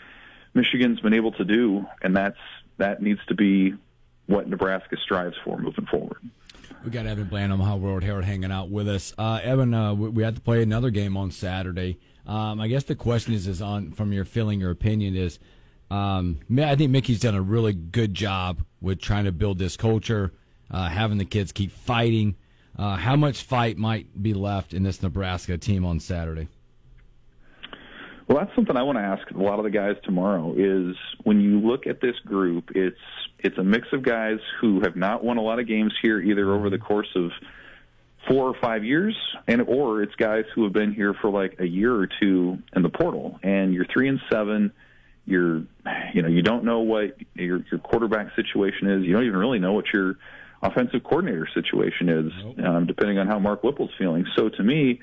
Michigan's 0.54 1.00
been 1.00 1.14
able 1.14 1.32
to 1.34 1.46
do, 1.46 1.86
and 2.02 2.16
that's 2.16 2.40
that 2.78 3.02
needs 3.02 3.22
to 3.28 3.36
be 3.36 3.74
what 4.26 4.50
Nebraska 4.50 4.98
strives 5.04 5.36
for 5.44 5.58
moving 5.58 5.86
forward. 5.86 6.18
We 6.86 6.92
got 6.92 7.08
Evan 7.08 7.26
Bland, 7.26 7.52
Omaha 7.52 7.78
World 7.78 8.04
Herald, 8.04 8.26
hanging 8.26 8.52
out 8.52 8.70
with 8.70 8.88
us. 8.88 9.12
Uh, 9.18 9.40
Evan, 9.42 9.74
uh, 9.74 9.96
we, 9.96 10.10
we 10.10 10.24
had 10.24 10.36
to 10.36 10.42
play 10.42 10.62
another 10.62 10.92
game 10.92 11.18
on 11.18 11.32
Saturday. 11.32 11.98
Um, 12.28 12.62
I 12.62 12.68
guess 12.68 12.84
the 12.84 12.94
question 12.94 13.34
is, 13.34 13.48
is 13.48 13.60
on 13.60 13.92
from 13.92 14.14
your 14.14 14.24
feeling, 14.24 14.60
your 14.60 14.70
opinion 14.70 15.16
is. 15.16 15.40
Um, 15.90 16.42
I 16.56 16.76
think 16.76 16.92
Mickey's 16.92 17.20
done 17.20 17.34
a 17.34 17.42
really 17.42 17.74
good 17.74 18.14
job 18.14 18.62
with 18.82 19.02
trying 19.02 19.26
to 19.26 19.32
build 19.32 19.58
this 19.58 19.76
culture, 19.76 20.32
uh, 20.70 20.88
having 20.88 21.18
the 21.18 21.26
kids 21.26 21.52
keep 21.52 21.72
fighting. 21.72 22.36
Uh, 22.78 22.98
how 22.98 23.16
much 23.16 23.42
fight 23.42 23.80
might 23.80 24.22
be 24.22 24.36
left 24.36 24.72
in 24.72 24.84
this 24.84 25.02
Nebraska 25.02 25.58
team 25.58 25.86
on 25.86 26.00
Saturday? 26.00 26.50
Well, 28.28 28.40
that's 28.40 28.56
something 28.56 28.76
I 28.76 28.84
want 28.84 28.98
to 28.98 29.04
ask 29.04 29.30
a 29.32 29.38
lot 29.38 29.60
of 29.60 29.66
the 29.66 29.72
guys 29.72 29.96
tomorrow. 30.04 30.54
Is 30.58 30.96
when 31.24 31.40
you 31.42 31.60
look 31.60 31.86
at 31.86 32.02
this 32.02 32.16
group, 32.26 32.72
it's 32.74 32.98
it's 33.40 33.58
a 33.58 33.64
mix 33.64 33.88
of 33.94 34.02
guys 34.02 34.40
who 34.60 34.82
have 34.82 34.96
not 34.96 35.24
won 35.24 35.38
a 35.38 35.42
lot 35.42 35.60
of 35.60 35.68
games 35.68 35.94
here 36.02 36.20
either 36.20 36.52
over 36.52 36.70
the 36.70 36.80
course 36.80 37.10
of 37.16 37.32
four 38.28 38.50
or 38.50 38.56
five 38.60 38.84
years, 38.84 39.16
and 39.48 39.62
or 39.62 40.02
it's 40.02 40.16
guys 40.16 40.46
who 40.56 40.64
have 40.64 40.74
been 40.74 40.94
here 40.94 41.14
for 41.14 41.30
like 41.30 41.60
a 41.60 41.68
year 41.68 41.94
or 41.94 42.08
two 42.20 42.58
in 42.76 42.82
the 42.82 42.90
portal, 42.90 43.40
and 43.44 43.74
you're 43.74 43.86
three 43.94 44.10
and 44.10 44.20
seven. 44.32 44.72
You're, 45.28 45.64
you 46.14 46.22
know, 46.22 46.28
you 46.28 46.42
don't 46.42 46.64
know 46.64 46.80
what 46.80 47.18
your 47.36 47.64
your 47.72 47.80
quarterback 47.80 48.36
situation 48.36 48.90
is. 48.90 49.06
You 49.06 49.14
don't 49.14 49.26
even 49.26 49.38
really 49.38 49.60
know 49.60 49.74
what 49.74 49.86
your 49.94 50.16
offensive 50.62 51.04
coordinator 51.04 51.48
situation 51.54 52.10
is, 52.10 52.32
nope. 52.44 52.60
um, 52.60 52.86
depending 52.88 53.20
on 53.20 53.28
how 53.28 53.38
Mark 53.40 53.64
Whipple's 53.64 53.92
feeling. 53.98 54.26
So 54.36 54.50
to 54.50 54.64
me, 54.64 55.02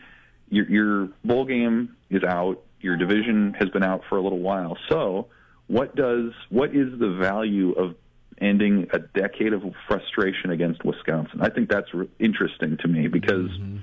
your 0.48 0.68
your 0.68 1.08
bowl 1.24 1.44
game 1.44 1.96
is 2.10 2.22
out 2.24 2.62
your 2.82 2.96
division 2.96 3.54
has 3.58 3.68
been 3.70 3.82
out 3.82 4.02
for 4.08 4.18
a 4.18 4.22
little 4.22 4.40
while. 4.40 4.76
So, 4.88 5.28
what 5.66 5.94
does 5.94 6.32
what 6.50 6.74
is 6.74 6.98
the 6.98 7.16
value 7.20 7.72
of 7.72 7.94
ending 8.40 8.88
a 8.92 8.98
decade 8.98 9.52
of 9.52 9.62
frustration 9.86 10.50
against 10.50 10.84
Wisconsin? 10.84 11.40
I 11.40 11.50
think 11.50 11.70
that's 11.70 11.92
re- 11.94 12.08
interesting 12.18 12.76
to 12.78 12.88
me 12.88 13.08
because 13.08 13.50
mm-hmm. 13.50 13.78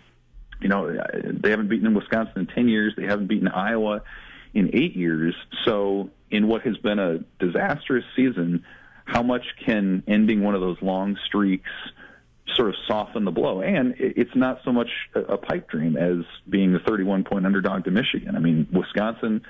you 0.62 0.70
know 0.70 0.92
they 1.24 1.50
haven't 1.50 1.70
beaten 1.70 1.94
Wisconsin 1.94 2.34
in 2.42 2.48
ten 2.48 2.68
years. 2.68 2.94
They 2.96 3.06
haven't 3.06 3.28
beaten 3.28 3.48
Iowa 3.48 4.04
in 4.54 4.72
eight 4.74 4.96
years. 4.96 5.36
So, 5.66 6.10
in 6.30 6.48
what 6.48 6.64
has 6.64 6.78
been 6.78 7.00
a 7.00 7.20
disastrous 7.40 8.06
season, 8.16 8.66
how 9.06 9.24
much 9.24 9.44
can 9.66 10.04
ending 10.08 10.44
one 10.44 10.56
of 10.56 10.62
those 10.62 10.78
long 10.82 11.18
streaks 11.26 11.72
sort 12.56 12.70
of 12.70 12.76
soften 12.88 13.26
the 13.26 13.32
blow. 13.32 13.62
And 13.62 13.96
it's 13.98 14.36
not 14.36 14.60
so 14.64 14.72
much 14.72 14.90
a 15.16 15.38
pipe 15.38 15.70
dream 15.70 15.98
as 15.98 16.26
being 16.50 16.74
the 16.74 16.80
31 16.80 17.24
point 17.24 17.46
underdog 17.46 17.86
to 17.86 17.92
Michigan. 17.92 18.36
I 18.36 18.40
mean, 18.40 18.68
Wisconsin 18.72 19.42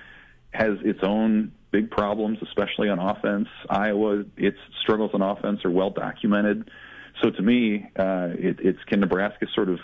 has 0.51 0.78
its 0.84 1.00
own 1.04 1.51
big 1.72 1.92
problems, 1.92 2.40
especially 2.42 2.90
on 2.90 3.00
offense. 3.00 3.48
Iowa, 3.69 4.24
its 4.38 4.57
struggles 4.81 5.12
on 5.13 5.22
offense 5.22 5.63
are 5.66 5.72
well 5.72 5.92
documented. 5.92 6.69
So 7.22 7.30
to 7.30 7.42
me, 7.42 7.86
uh, 7.98 8.30
it, 8.31 8.60
it's 8.60 8.84
can 8.86 9.02
Nebraska 9.02 9.48
sort 9.54 9.69
of 9.69 9.80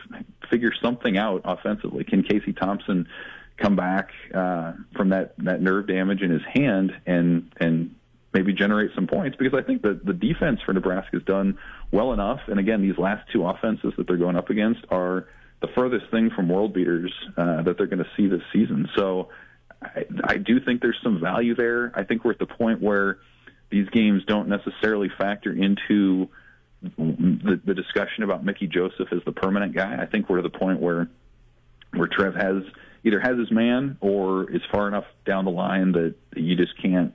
figure 0.50 0.72
something 0.82 1.18
out 1.18 1.42
offensively? 1.44 2.04
Can 2.04 2.24
Casey 2.24 2.54
Thompson 2.54 3.08
come 3.58 3.75
back 3.75 4.12
uh, 4.34 4.74
from 4.96 5.10
that 5.10 5.34
that 5.40 5.62
nerve 5.62 5.88
damage 5.88 6.22
in 6.22 6.32
his 6.32 6.44
hand 6.54 6.94
and 7.06 7.51
and 7.58 7.96
maybe 8.36 8.54
generate 8.54 8.92
some 8.94 9.08
points 9.08 9.38
because 9.38 9.58
I 9.58 9.63
think 9.65 9.82
that 9.84 10.06
the 10.06 10.13
defense 10.13 10.60
for 10.65 10.74
Nebraska 10.74 11.12
has 11.13 11.24
done 11.24 11.58
well 11.92 12.12
enough. 12.12 12.42
And 12.48 12.60
again, 12.60 12.82
these 12.82 12.98
last 12.98 13.32
two 13.32 13.48
offenses 13.48 13.94
that 13.98 14.08
they're 14.08 14.18
going 14.18 14.36
up 14.36 14.50
against 14.50 14.82
are 14.89 15.27
the 15.62 15.70
furthest 15.70 16.12
thing 16.12 16.30
from 16.36 16.50
world 16.50 16.74
beaters 16.74 17.13
uh, 17.38 17.63
that 17.63 17.77
they're 17.77 17.88
going 17.88 18.04
to 18.04 18.10
see 18.18 18.27
this 18.27 18.42
season. 18.51 18.89
So 18.96 19.30
I, 19.82 20.06
I 20.25 20.38
do 20.38 20.60
think 20.60 20.82
there's 20.82 21.00
some 21.01 21.22
value 21.22 21.56
there. 21.56 21.94
I 21.96 22.04
think 22.04 22.25
we're 22.25 22.34
at 22.34 22.39
the 22.39 22.46
point 22.46 22.82
where 22.82 23.20
these 23.72 23.88
games 23.89 24.24
don't 24.27 24.50
necessarily 24.50 25.10
factor 25.18 25.51
into 25.51 26.30
the, 26.82 27.60
the 27.65 27.74
discussion 27.74 28.24
about 28.24 28.44
Mickey 28.44 28.68
Joseph 28.68 29.08
as 29.12 29.24
the 29.25 29.32
permanent 29.32 29.74
guy. 29.74 29.96
I 30.00 30.06
think 30.06 30.30
we're 30.30 30.39
at 30.39 30.44
the 30.44 30.58
point 30.58 30.82
where 30.82 31.10
where 31.94 32.08
Trev 32.08 32.36
has 32.36 32.63
either 33.06 33.22
has 33.22 33.39
his 33.39 33.50
man 33.50 33.98
or 34.01 34.51
is 34.51 34.62
far 34.70 34.89
enough 34.89 35.06
down 35.25 35.46
the 35.46 35.51
line 35.51 35.94
that 35.94 36.15
you 36.36 36.58
just 36.58 36.77
can't 36.82 37.13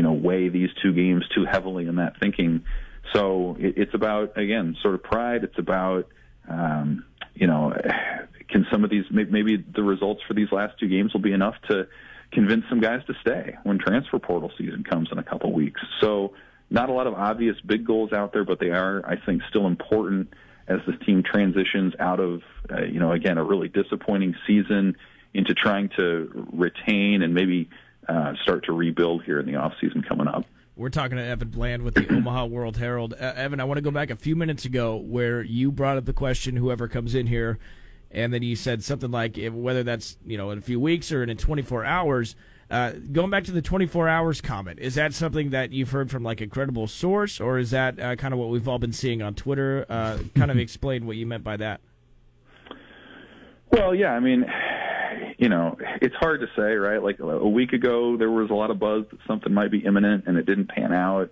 you 0.00 0.04
know 0.04 0.14
weigh 0.14 0.48
these 0.48 0.70
two 0.82 0.94
games 0.94 1.26
too 1.34 1.44
heavily 1.44 1.86
in 1.86 1.96
that 1.96 2.18
thinking. 2.18 2.64
So 3.12 3.54
it, 3.60 3.74
it's 3.76 3.92
about 3.92 4.38
again 4.38 4.74
sort 4.80 4.94
of 4.94 5.02
pride. 5.02 5.44
It's 5.44 5.58
about 5.58 6.08
um, 6.48 7.04
you 7.34 7.46
know 7.46 7.74
can 8.48 8.66
some 8.72 8.82
of 8.82 8.88
these 8.88 9.04
maybe 9.10 9.58
the 9.58 9.82
results 9.82 10.22
for 10.26 10.32
these 10.32 10.50
last 10.52 10.78
two 10.80 10.88
games 10.88 11.12
will 11.12 11.20
be 11.20 11.34
enough 11.34 11.56
to 11.68 11.86
convince 12.32 12.64
some 12.70 12.80
guys 12.80 13.02
to 13.08 13.14
stay 13.20 13.58
when 13.64 13.78
transfer 13.78 14.18
portal 14.18 14.50
season 14.56 14.84
comes 14.84 15.10
in 15.12 15.18
a 15.18 15.22
couple 15.22 15.52
weeks. 15.52 15.82
So 16.00 16.32
not 16.70 16.88
a 16.88 16.92
lot 16.92 17.06
of 17.06 17.12
obvious 17.12 17.56
big 17.60 17.84
goals 17.86 18.14
out 18.14 18.32
there, 18.32 18.44
but 18.44 18.58
they 18.58 18.70
are 18.70 19.04
I 19.06 19.16
think 19.26 19.42
still 19.50 19.66
important 19.66 20.32
as 20.66 20.78
this 20.86 20.96
team 21.04 21.22
transitions 21.22 21.92
out 22.00 22.20
of 22.20 22.40
uh, 22.72 22.84
you 22.84 23.00
know 23.00 23.12
again 23.12 23.36
a 23.36 23.44
really 23.44 23.68
disappointing 23.68 24.34
season 24.46 24.96
into 25.34 25.52
trying 25.52 25.90
to 25.98 26.48
retain 26.54 27.20
and 27.20 27.34
maybe 27.34 27.68
uh, 28.08 28.34
start 28.42 28.64
to 28.66 28.72
rebuild 28.72 29.24
here 29.24 29.38
in 29.38 29.46
the 29.46 29.56
off 29.56 29.72
season 29.80 30.02
coming 30.02 30.28
up. 30.28 30.44
We're 30.76 30.88
talking 30.88 31.18
to 31.18 31.22
Evan 31.22 31.48
Bland 31.48 31.82
with 31.82 31.94
the 31.94 32.08
Omaha 32.10 32.46
World 32.46 32.78
Herald. 32.78 33.12
Uh, 33.12 33.32
Evan, 33.36 33.60
I 33.60 33.64
want 33.64 33.78
to 33.78 33.82
go 33.82 33.90
back 33.90 34.10
a 34.10 34.16
few 34.16 34.34
minutes 34.34 34.64
ago 34.64 34.96
where 34.96 35.42
you 35.42 35.70
brought 35.70 35.96
up 35.98 36.06
the 36.06 36.12
question, 36.12 36.56
whoever 36.56 36.88
comes 36.88 37.14
in 37.14 37.26
here, 37.26 37.58
and 38.10 38.32
then 38.32 38.42
you 38.42 38.56
said 38.56 38.82
something 38.82 39.10
like 39.10 39.36
if, 39.36 39.52
whether 39.52 39.82
that's 39.82 40.16
you 40.24 40.38
know 40.38 40.50
in 40.50 40.58
a 40.58 40.62
few 40.62 40.80
weeks 40.80 41.12
or 41.12 41.22
in 41.22 41.36
24 41.36 41.84
hours. 41.84 42.34
Uh, 42.70 42.92
going 43.10 43.30
back 43.30 43.42
to 43.42 43.50
the 43.50 43.60
24 43.60 44.08
hours 44.08 44.40
comment, 44.40 44.78
is 44.78 44.94
that 44.94 45.12
something 45.12 45.50
that 45.50 45.72
you've 45.72 45.90
heard 45.90 46.08
from 46.08 46.22
like 46.22 46.40
a 46.40 46.46
credible 46.46 46.86
source, 46.86 47.40
or 47.40 47.58
is 47.58 47.72
that 47.72 47.98
uh, 47.98 48.14
kind 48.14 48.32
of 48.32 48.38
what 48.38 48.48
we've 48.48 48.68
all 48.68 48.78
been 48.78 48.92
seeing 48.92 49.20
on 49.20 49.34
Twitter? 49.34 49.84
Uh, 49.88 50.18
kind 50.36 50.52
of 50.52 50.56
explain 50.58 51.04
what 51.04 51.16
you 51.16 51.26
meant 51.26 51.42
by 51.42 51.56
that. 51.56 51.80
Well, 53.72 53.94
yeah, 53.94 54.12
I 54.12 54.20
mean, 54.20 54.44
you 55.40 55.48
know, 55.48 55.78
it's 56.02 56.14
hard 56.16 56.40
to 56.40 56.46
say, 56.54 56.74
right? 56.74 57.02
Like 57.02 57.18
a 57.18 57.48
week 57.48 57.72
ago, 57.72 58.18
there 58.18 58.30
was 58.30 58.50
a 58.50 58.54
lot 58.54 58.70
of 58.70 58.78
buzz 58.78 59.06
that 59.10 59.20
something 59.26 59.54
might 59.54 59.70
be 59.70 59.78
imminent, 59.78 60.24
and 60.26 60.36
it 60.36 60.44
didn't 60.44 60.68
pan 60.68 60.92
out. 60.92 61.30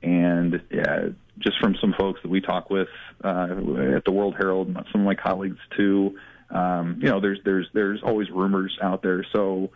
And 0.00 0.62
yeah, 0.70 1.08
just 1.40 1.58
from 1.58 1.74
some 1.80 1.92
folks 1.98 2.20
that 2.22 2.28
we 2.28 2.40
talk 2.40 2.70
with 2.70 2.86
uh, 3.24 3.48
at 3.96 4.04
the 4.04 4.12
World 4.12 4.36
Herald, 4.38 4.68
some 4.92 5.00
of 5.00 5.04
my 5.04 5.16
colleagues 5.16 5.58
too, 5.76 6.16
um, 6.50 7.00
you 7.02 7.08
know, 7.08 7.20
there's 7.20 7.40
there's 7.44 7.66
there's 7.74 8.00
always 8.04 8.30
rumors 8.30 8.78
out 8.80 9.02
there, 9.02 9.26
so 9.32 9.70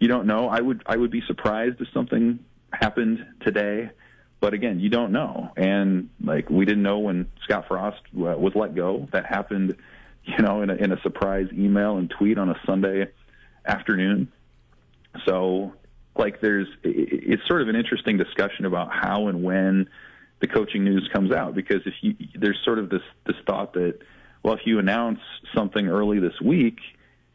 you 0.00 0.08
don't 0.08 0.26
know. 0.26 0.48
I 0.48 0.62
would 0.62 0.82
I 0.86 0.96
would 0.96 1.10
be 1.10 1.22
surprised 1.26 1.78
if 1.82 1.88
something 1.92 2.38
happened 2.72 3.18
today, 3.44 3.90
but 4.40 4.54
again, 4.54 4.80
you 4.80 4.88
don't 4.88 5.12
know. 5.12 5.52
And 5.58 6.08
like 6.24 6.48
we 6.48 6.64
didn't 6.64 6.82
know 6.82 7.00
when 7.00 7.30
Scott 7.44 7.66
Frost 7.68 8.00
uh, 8.14 8.32
was 8.38 8.54
let 8.54 8.74
go. 8.74 9.08
That 9.12 9.26
happened, 9.26 9.76
you 10.24 10.38
know, 10.38 10.62
in 10.62 10.70
a, 10.70 10.74
in 10.74 10.90
a 10.90 11.00
surprise 11.02 11.48
email 11.52 11.98
and 11.98 12.08
tweet 12.08 12.38
on 12.38 12.48
a 12.48 12.58
Sunday 12.64 13.08
afternoon. 13.66 14.32
So 15.26 15.72
like 16.18 16.40
there's 16.40 16.68
it's 16.82 17.46
sort 17.46 17.62
of 17.62 17.68
an 17.68 17.76
interesting 17.76 18.16
discussion 18.16 18.64
about 18.64 18.90
how 18.92 19.28
and 19.28 19.42
when 19.42 19.88
the 20.40 20.46
coaching 20.46 20.84
news 20.84 21.08
comes 21.12 21.32
out 21.32 21.54
because 21.54 21.80
if 21.86 21.94
you 22.00 22.14
there's 22.34 22.58
sort 22.64 22.78
of 22.78 22.90
this 22.90 23.02
this 23.26 23.36
thought 23.46 23.72
that 23.74 23.98
well 24.42 24.54
if 24.54 24.60
you 24.64 24.78
announce 24.78 25.20
something 25.54 25.88
early 25.88 26.18
this 26.18 26.38
week 26.42 26.78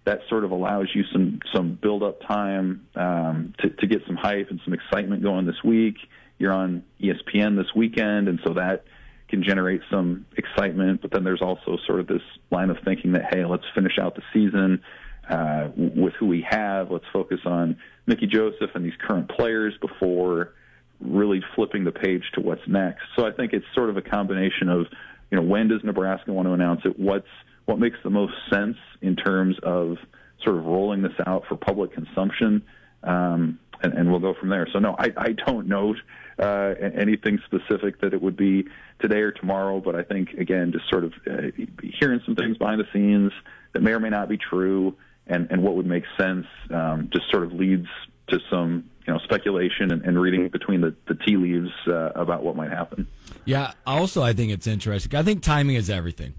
that 0.06 0.20
sort 0.30 0.44
of 0.44 0.52
allows 0.52 0.88
you 0.94 1.04
some 1.12 1.40
some 1.54 1.78
build 1.82 2.04
up 2.04 2.22
time 2.22 2.88
um, 2.96 3.54
to 3.60 3.70
to 3.70 3.88
get 3.88 4.02
some 4.06 4.16
hype 4.16 4.50
and 4.50 4.60
some 4.64 4.74
excitement 4.74 5.24
going 5.24 5.46
this 5.46 5.64
week 5.64 5.96
you're 6.38 6.54
on 6.54 6.84
ESPN 7.02 7.58
this 7.58 7.74
weekend 7.76 8.28
and 8.28 8.40
so 8.46 8.54
that 8.54 8.86
can 9.30 9.44
generate 9.44 9.82
some 9.90 10.26
excitement 10.38 11.02
but 11.02 11.12
then 11.12 11.24
there's 11.24 11.42
also 11.42 11.78
sort 11.88 12.00
of 12.00 12.08
this 12.08 12.22
line 12.52 12.70
of 12.70 12.78
thinking 12.84 13.14
that 13.14 13.34
hey 13.34 13.46
let's 13.46 13.64
finish 13.74 13.98
out 14.00 14.16
the 14.16 14.24
season 14.34 14.82
uh, 15.30 15.70
with 15.76 16.14
who 16.20 16.28
we 16.28 16.46
have. 16.50 16.92
Let's 16.92 17.06
focus 17.14 17.40
on 17.46 17.78
Mickey 18.06 18.28
Joseph 18.28 18.72
and 18.76 18.86
these 18.86 18.98
current 19.08 19.30
players 19.30 19.74
before 19.82 20.54
really 21.00 21.42
flipping 21.56 21.84
the 21.84 21.92
page 21.92 22.24
to 22.36 22.42
what's 22.42 22.68
next. 22.68 23.04
So 23.16 23.26
I 23.26 23.32
think 23.32 23.54
it's 23.54 23.66
sort 23.74 23.90
of 23.90 23.98
a 23.98 24.02
combination 24.02 24.70
of, 24.70 24.86
you 25.32 25.38
know, 25.38 25.44
when 25.44 25.68
does 25.68 25.84
Nebraska 25.84 26.32
want 26.32 26.48
to 26.48 26.54
announce 26.54 26.82
it? 26.86 27.00
What's 27.00 27.28
what 27.66 27.80
makes 27.80 27.98
the 28.04 28.10
most 28.10 28.34
sense 28.50 28.78
in 29.02 29.16
terms 29.16 29.56
of 29.64 29.98
sort 30.44 30.58
of 30.58 30.66
rolling 30.66 31.04
this 31.04 31.14
out 31.26 31.44
for 31.48 31.56
public 31.56 31.94
consumption, 31.94 32.64
um, 33.04 33.60
and, 33.82 33.94
and 33.94 34.10
we'll 34.10 34.20
go 34.20 34.34
from 34.40 34.50
there. 34.50 34.68
So 34.74 34.80
no, 34.80 34.96
I, 34.98 35.10
I 35.16 35.32
don't 35.46 35.68
know 35.68 35.96
uh, 36.40 36.74
anything 36.80 37.40
specific 37.46 38.02
that 38.02 38.14
it 38.14 38.22
would 38.22 38.36
be 38.36 38.66
today 39.00 39.20
or 39.20 39.32
tomorrow, 39.32 39.80
but 39.80 39.96
I 39.96 40.04
think 40.04 40.32
again, 40.32 40.72
just 40.72 40.90
sort 40.90 41.04
of 41.04 41.14
uh, 41.30 41.52
hearing 42.00 42.20
some 42.26 42.36
things 42.36 42.58
behind 42.58 42.82
the 42.82 42.88
scenes 42.92 43.32
that 43.74 43.82
may 43.82 43.92
or 43.92 44.00
may 44.00 44.10
not 44.10 44.28
be 44.28 44.38
true 44.38 44.96
and, 45.32 45.48
and 45.50 45.64
what 45.64 45.76
would 45.76 45.86
make 45.86 46.04
sense 46.18 46.46
um, 46.70 47.10
just 47.12 47.30
sort 47.32 47.44
of 47.44 47.54
leads 47.54 47.88
to 48.28 48.40
some 48.50 48.90
you 49.08 49.14
know 49.14 49.20
speculation 49.20 49.92
and, 49.92 50.04
and 50.04 50.20
reading 50.20 50.48
between 50.50 50.82
the, 50.82 50.96
the 51.08 51.16
tea 51.16 51.38
leaves 51.38 51.72
uh, 51.88 52.12
about 52.16 52.44
what 52.44 52.56
might 52.56 52.70
happen. 52.70 53.08
Yeah. 53.46 53.72
Also, 53.88 54.22
I 54.22 54.34
think 54.34 54.52
it's 54.52 54.68
interesting. 54.68 55.18
I 55.18 55.24
think 55.24 55.42
timing 55.42 55.76
is 55.76 55.90
everything. 55.90 56.34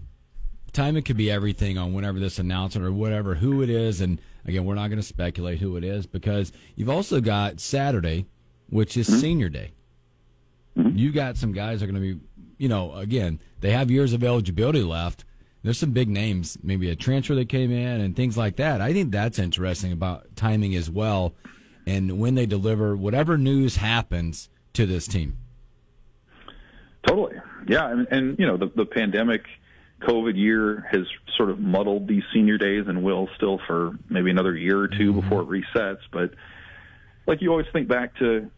Timing 0.73 1.03
could 1.03 1.17
be 1.17 1.31
everything 1.31 1.77
on 1.77 1.93
whenever 1.93 2.19
this 2.19 2.39
announcement 2.39 2.87
or 2.87 2.93
whatever 2.93 3.35
who 3.35 3.63
it 3.63 3.69
is, 3.69 4.01
and 4.01 4.21
again, 4.47 4.65
we're 4.65 4.75
not 4.75 4.89
going 4.89 5.01
to 5.01 5.07
speculate 5.07 5.59
who 5.59 5.77
it 5.77 5.85
is 5.85 6.07
because 6.07 6.53
you've 6.77 6.89
also 6.89 7.21
got 7.21 7.61
Saturday, 7.61 8.27
which 8.71 8.97
is 8.97 9.09
mm-hmm. 9.09 9.19
Senior 9.19 9.49
Day. 9.49 9.73
Mm-hmm. 10.77 10.97
You 10.97 11.13
got 11.13 11.37
some 11.37 11.53
guys 11.53 11.81
that 11.81 11.89
are 11.89 11.93
going 11.93 12.03
to 12.03 12.15
be, 12.15 12.21
you 12.57 12.69
know, 12.69 12.95
again, 12.95 13.41
they 13.61 13.73
have 13.73 13.91
years 13.91 14.15
of 14.15 14.25
eligibility 14.25 14.83
left 14.83 15.27
there's 15.63 15.79
some 15.79 15.93
big 15.93 16.09
names, 16.09 16.59
maybe 16.63 16.91
a 16.91 16.97
transfer 16.97 17.35
that 17.35 17.49
came 17.49 17.71
in 17.71 18.01
and 18.01 18.17
things 18.17 18.37
like 18.37 18.57
that. 18.57 18.81
I 18.81 18.93
think 18.93 19.13
that's 19.13 19.39
interesting 19.39 19.93
about 19.93 20.35
timing 20.37 20.75
as 20.75 20.91
well, 20.91 21.35
and 21.87 22.19
when 22.19 22.35
they 22.35 22.47
deliver 22.47 22.97
whatever 22.97 23.39
news 23.39 23.77
happens 23.77 24.49
to 24.75 24.87
this 24.87 25.07
team. 25.07 25.39
Totally, 27.07 27.37
yeah, 27.69 27.91
and, 27.91 28.07
and 28.11 28.39
you 28.39 28.47
know 28.47 28.57
the 28.57 28.71
the 28.75 28.87
pandemic. 28.87 29.43
COVID 30.03 30.37
year 30.37 30.85
has 30.91 31.03
sort 31.37 31.49
of 31.49 31.61
muddled 31.61 32.09
these 32.09 32.25
senior 32.35 32.59
days 32.59 32.87
and 32.89 33.05
will 33.05 33.29
still 33.37 33.61
for 33.69 33.93
maybe 34.11 34.33
another 34.33 34.57
year 34.57 34.81
or 34.81 34.89
2 34.89 34.95
mm-hmm. 34.95 35.21
before 35.21 35.43
it 35.43 35.49
resets. 35.49 36.01
But 36.11 36.35
like 37.27 37.41
you 37.41 37.51
always 37.51 37.67
think 37.73 37.87
back 37.87 38.17
to 38.17 38.51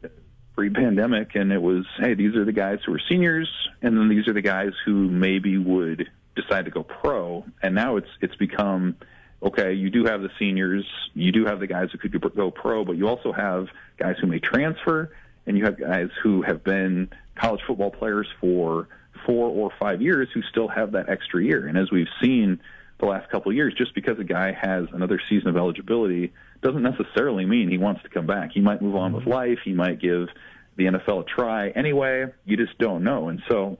pre-pandemic, 0.55 1.35
and 1.35 1.53
it 1.53 1.61
was, 1.61 1.85
hey, 1.99 2.15
these 2.15 2.35
are 2.37 2.45
the 2.45 2.53
guys 2.53 2.79
who 2.87 2.95
are 2.95 3.01
seniors, 3.11 3.51
and 3.83 3.97
then 3.97 4.09
these 4.09 4.27
are 4.29 4.33
the 4.33 4.41
guys 4.41 4.73
who 4.85 5.11
maybe 5.11 5.59
would 5.59 6.09
decide 6.37 6.65
to 6.65 6.71
go 6.71 6.83
pro, 6.83 7.45
and 7.63 7.75
now 7.75 7.97
it's 7.97 8.09
it's 8.21 8.37
become 8.37 8.97
okay. 9.43 9.73
You 9.73 9.91
do 9.91 10.05
have 10.05 10.23
the 10.23 10.31
seniors, 10.39 10.85
you 11.15 11.33
do 11.33 11.45
have 11.47 11.61
the 11.61 11.67
guys 11.67 11.91
who 11.93 11.99
could 11.99 12.35
go 12.35 12.51
pro, 12.51 12.85
but 12.85 12.97
you 12.97 13.09
also 13.09 13.33
have 13.33 13.69
guys 13.99 14.17
who 14.21 14.27
may 14.27 14.39
transfer, 14.39 15.13
and 15.47 15.57
you 15.57 15.65
have 15.65 15.79
guys 15.79 16.09
who 16.23 16.43
have 16.43 16.65
been 16.65 17.11
college 17.37 17.61
football 17.67 17.91
players 17.91 18.27
for 18.41 18.89
four 19.27 19.49
or 19.49 19.73
five 19.79 20.03
years 20.03 20.29
who 20.35 20.43
still 20.43 20.69
have 20.69 20.93
that 20.93 21.09
extra 21.09 21.43
year. 21.43 21.67
And 21.67 21.79
as 21.79 21.91
we've 21.91 22.09
seen 22.21 22.61
the 22.99 23.07
last 23.07 23.31
couple 23.31 23.51
of 23.51 23.57
years, 23.57 23.75
just 23.75 23.95
because 23.95 24.19
a 24.19 24.25
guy 24.25 24.53
has 24.53 24.87
another 24.93 25.21
season 25.29 25.49
of 25.49 25.57
eligibility 25.57 26.33
doesn't 26.63 26.83
necessarily 26.83 27.45
mean 27.45 27.71
he 27.71 27.79
wants 27.79 28.03
to 28.03 28.09
come 28.09 28.27
back. 28.27 28.51
He 28.53 28.61
might 28.61 28.81
move 28.81 28.97
on 28.97 29.13
with 29.13 29.23
mm-hmm. 29.23 29.33
life. 29.33 29.59
He 29.65 29.73
might 29.73 30.01
give 30.01 30.29
the 30.77 30.85
NFL 30.87 31.23
a 31.23 31.25
try 31.25 31.69
anyway. 31.71 32.27
You 32.45 32.57
just 32.57 32.79
don't 32.79 33.05
know. 33.05 33.29
And 33.29 33.43
so 33.49 33.79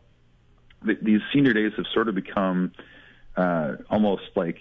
these 1.03 1.21
senior 1.33 1.53
days 1.53 1.73
have 1.77 1.87
sort 1.93 2.09
of 2.09 2.15
become 2.15 2.73
uh, 3.37 3.77
almost 3.91 4.25
like 4.37 4.59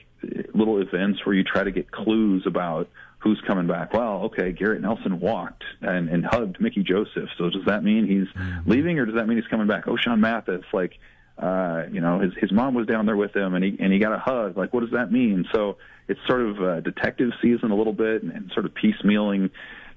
little 0.54 0.82
events 0.82 1.26
where 1.26 1.36
you 1.36 1.44
try 1.44 1.64
to 1.64 1.72
get 1.72 1.92
clues 1.92 2.44
about 2.46 2.90
who's 3.20 3.42
coming 3.48 3.68
back. 3.68 3.94
Well, 3.94 4.24
okay, 4.26 4.52
Garrett 4.52 4.82
Nelson 4.82 5.20
walked 5.20 5.64
and, 5.82 6.10
and 6.10 6.26
hugged 6.26 6.60
Mickey 6.60 6.84
Joseph. 6.84 7.30
So 7.38 7.50
does 7.50 7.66
that 7.68 7.84
mean 7.84 8.06
he's 8.06 8.28
mm-hmm. 8.28 8.70
leaving, 8.70 9.00
or 9.00 9.06
does 9.06 9.16
that 9.16 9.28
mean 9.28 9.38
he's 9.38 9.48
coming 9.48 9.68
back? 9.68 9.86
Ochaun 9.86 10.20
Mathis, 10.20 10.66
like, 10.74 10.98
uh, 11.38 11.84
you 11.92 12.02
know, 12.02 12.20
his 12.20 12.34
his 12.40 12.52
mom 12.52 12.76
was 12.76 12.86
down 12.86 13.06
there 13.06 13.16
with 13.16 13.36
him, 13.36 13.56
and 13.56 13.64
he 13.64 13.78
and 13.80 13.92
he 13.92 14.00
got 14.00 14.14
a 14.14 14.20
hug. 14.20 14.58
Like, 14.58 14.74
what 14.74 14.82
does 14.82 14.92
that 14.92 15.12
mean? 15.12 15.46
So 15.54 15.78
it's 16.08 16.20
sort 16.28 16.42
of 16.42 16.62
a 16.62 16.82
detective 16.82 17.32
season 17.42 17.72
a 17.72 17.76
little 17.76 17.94
bit, 17.94 18.24
and, 18.24 18.32
and 18.32 18.52
sort 18.54 18.66
of 18.66 18.74
piecemealing 18.74 19.50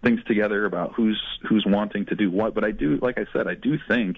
things 0.03 0.21
together 0.27 0.65
about 0.65 0.95
who's 0.95 1.21
who's 1.49 1.65
wanting 1.67 2.07
to 2.07 2.15
do 2.15 2.31
what. 2.31 2.55
But 2.55 2.65
I 2.65 2.71
do, 2.71 2.99
like 3.03 3.19
I 3.19 3.27
said, 3.33 3.49
I 3.49 3.55
do 3.55 3.79
think 3.89 4.17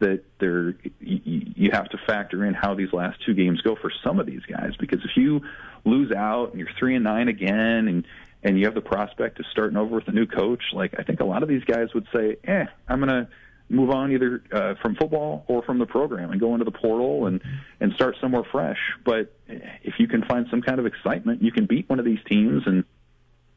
that 0.00 0.22
there 0.38 0.74
you, 1.00 1.70
have 1.72 1.88
to 1.88 1.98
factor 2.06 2.44
in 2.44 2.54
how 2.54 2.74
these 2.74 2.92
last 2.92 3.18
two 3.26 3.34
games 3.34 3.60
go 3.62 3.76
for 3.76 3.90
some 4.04 4.20
of 4.20 4.26
these 4.26 4.42
guys 4.42 4.72
because 4.78 5.00
if 5.04 5.16
you 5.16 5.40
lose 5.84 6.12
out 6.12 6.50
and 6.50 6.60
you're 6.60 6.68
three 6.78 6.94
and 6.94 7.04
nine 7.04 7.28
again 7.28 7.88
and 7.88 8.06
and 8.42 8.58
you 8.58 8.66
have 8.66 8.74
the 8.74 8.80
prospect 8.80 9.40
of 9.40 9.46
starting 9.50 9.76
over 9.76 9.96
with 9.96 10.06
a 10.06 10.12
new 10.12 10.26
coach, 10.26 10.62
like 10.72 10.94
I 10.96 11.02
think 11.02 11.18
a 11.18 11.24
lot 11.24 11.42
of 11.42 11.48
these 11.48 11.64
guys 11.64 11.92
would 11.94 12.06
say, 12.14 12.36
"Eh, 12.44 12.66
I'm 12.86 13.00
going 13.00 13.08
to 13.08 13.28
move 13.68 13.90
on 13.90 14.12
either 14.12 14.42
uh, 14.52 14.74
from 14.80 14.94
football 14.94 15.44
or 15.48 15.62
from 15.62 15.80
the 15.80 15.86
program 15.86 16.30
and 16.30 16.40
go 16.40 16.52
into 16.52 16.64
the 16.64 16.70
portal 16.70 17.26
and 17.26 17.42
and 17.80 17.92
start 17.94 18.16
somewhere 18.20 18.44
fresh." 18.44 18.78
But 19.04 19.34
if 19.48 19.94
you 19.98 20.06
can 20.06 20.22
find 20.22 20.46
some 20.50 20.62
kind 20.62 20.78
of 20.78 20.86
excitement, 20.86 21.42
you 21.42 21.50
can 21.50 21.66
beat 21.66 21.88
one 21.88 21.98
of 21.98 22.04
these 22.04 22.20
teams 22.28 22.62
and 22.66 22.84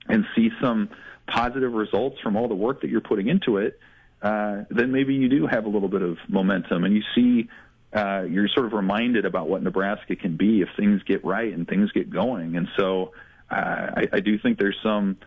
and 0.08 0.26
see 0.36 0.50
some 0.60 0.90
positive 1.28 1.74
results 1.74 2.20
from 2.22 2.36
all 2.36 2.48
the 2.48 2.56
work 2.56 2.82
that 2.82 2.90
you're 2.90 3.02
putting 3.02 3.28
into 3.28 3.58
it 3.58 3.80
then 4.22 4.92
maybe 4.92 5.14
you 5.16 5.30
do 5.30 5.48
have 5.48 5.66
a 5.66 5.70
little 5.70 5.90
bit 5.90 6.02
of 6.02 6.18
momentum 6.28 6.84
and 6.84 6.96
you 6.96 7.04
see 7.16 7.50
uh, 7.94 8.22
you're 8.22 8.48
sort 8.48 8.66
of 8.66 8.74
reminded 8.74 9.26
about 9.26 9.50
what 9.50 9.62
Nebraska 9.64 10.16
can 10.16 10.38
be 10.38 10.62
if 10.62 10.70
things 10.78 11.02
get 11.04 11.26
right 11.26 11.54
and 11.54 11.68
things 11.68 11.92
get 11.92 12.10
going. 12.10 12.56
And 12.56 12.68
so 12.78 13.12
uh, 13.50 13.56
I, 13.98 14.08
I 14.14 14.20
do 14.22 14.38
think 14.40 14.58
there's 14.58 14.78
some 14.82 15.18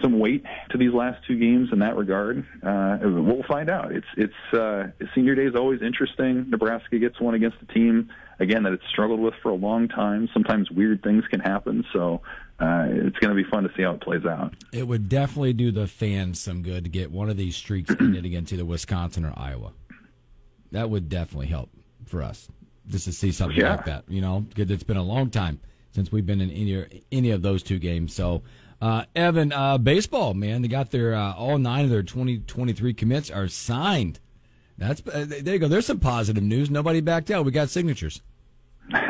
some 0.00 0.18
weight 0.18 0.44
to 0.70 0.78
these 0.78 0.92
last 0.92 1.24
two 1.26 1.38
games 1.38 1.70
in 1.72 1.80
that 1.80 1.96
regard. 1.96 2.46
Uh, 2.62 2.98
we'll 3.02 3.42
find 3.44 3.70
out. 3.70 3.92
It's 3.92 4.06
it's 4.16 4.54
uh, 4.54 4.88
senior 5.14 5.34
day 5.34 5.46
is 5.46 5.54
always 5.54 5.82
interesting. 5.82 6.48
Nebraska 6.50 6.98
gets 6.98 7.20
one 7.20 7.34
against 7.34 7.56
a 7.62 7.72
team 7.72 8.10
again 8.38 8.62
that 8.62 8.72
it's 8.72 8.86
struggled 8.88 9.20
with 9.20 9.34
for 9.42 9.50
a 9.50 9.54
long 9.54 9.88
time. 9.88 10.28
Sometimes 10.32 10.70
weird 10.70 11.02
things 11.02 11.24
can 11.30 11.40
happen. 11.40 11.84
So 11.92 12.22
uh, 12.60 12.86
it's 12.88 13.18
going 13.18 13.34
to 13.36 13.42
be 13.42 13.48
fun 13.48 13.64
to 13.64 13.70
see 13.76 13.82
how 13.82 13.92
it 13.92 14.00
plays 14.00 14.24
out. 14.24 14.54
It 14.72 14.86
would 14.86 15.08
definitely 15.08 15.52
do 15.52 15.70
the 15.70 15.86
fans 15.86 16.40
some 16.40 16.62
good 16.62 16.84
to 16.84 16.90
get 16.90 17.10
one 17.10 17.28
of 17.28 17.36
these 17.36 17.56
streaks 17.56 17.94
ended 18.00 18.24
against 18.24 18.52
either 18.52 18.64
Wisconsin 18.64 19.24
or 19.24 19.32
Iowa. 19.36 19.72
That 20.72 20.90
would 20.90 21.08
definitely 21.08 21.46
help 21.46 21.70
for 22.04 22.22
us 22.22 22.48
just 22.86 23.04
to 23.06 23.12
see 23.12 23.32
something 23.32 23.58
yeah. 23.58 23.76
like 23.76 23.84
that. 23.86 24.04
You 24.08 24.20
know, 24.20 24.40
because 24.40 24.70
it's 24.70 24.84
been 24.84 24.96
a 24.96 25.02
long 25.02 25.30
time 25.30 25.60
since 25.92 26.12
we've 26.12 26.26
been 26.26 26.40
in 26.40 26.50
any 26.50 27.04
any 27.10 27.30
of 27.30 27.42
those 27.42 27.62
two 27.62 27.78
games. 27.78 28.14
So. 28.14 28.42
Uh, 28.80 29.04
Evan, 29.16 29.52
uh, 29.52 29.76
baseball, 29.78 30.34
man, 30.34 30.62
they 30.62 30.68
got 30.68 30.90
their 30.90 31.14
uh, 31.14 31.32
all 31.34 31.58
nine 31.58 31.84
of 31.84 31.90
their 31.90 32.02
2023 32.02 32.94
commits 32.94 33.30
are 33.30 33.48
signed. 33.48 34.20
That's 34.76 35.02
uh, 35.06 35.26
there 35.26 35.54
you 35.54 35.58
go. 35.58 35.68
There's 35.68 35.86
some 35.86 35.98
positive 35.98 36.42
news. 36.42 36.70
Nobody 36.70 37.00
backed 37.00 37.30
out. 37.30 37.44
We 37.44 37.50
got 37.50 37.68
signatures. 37.70 38.22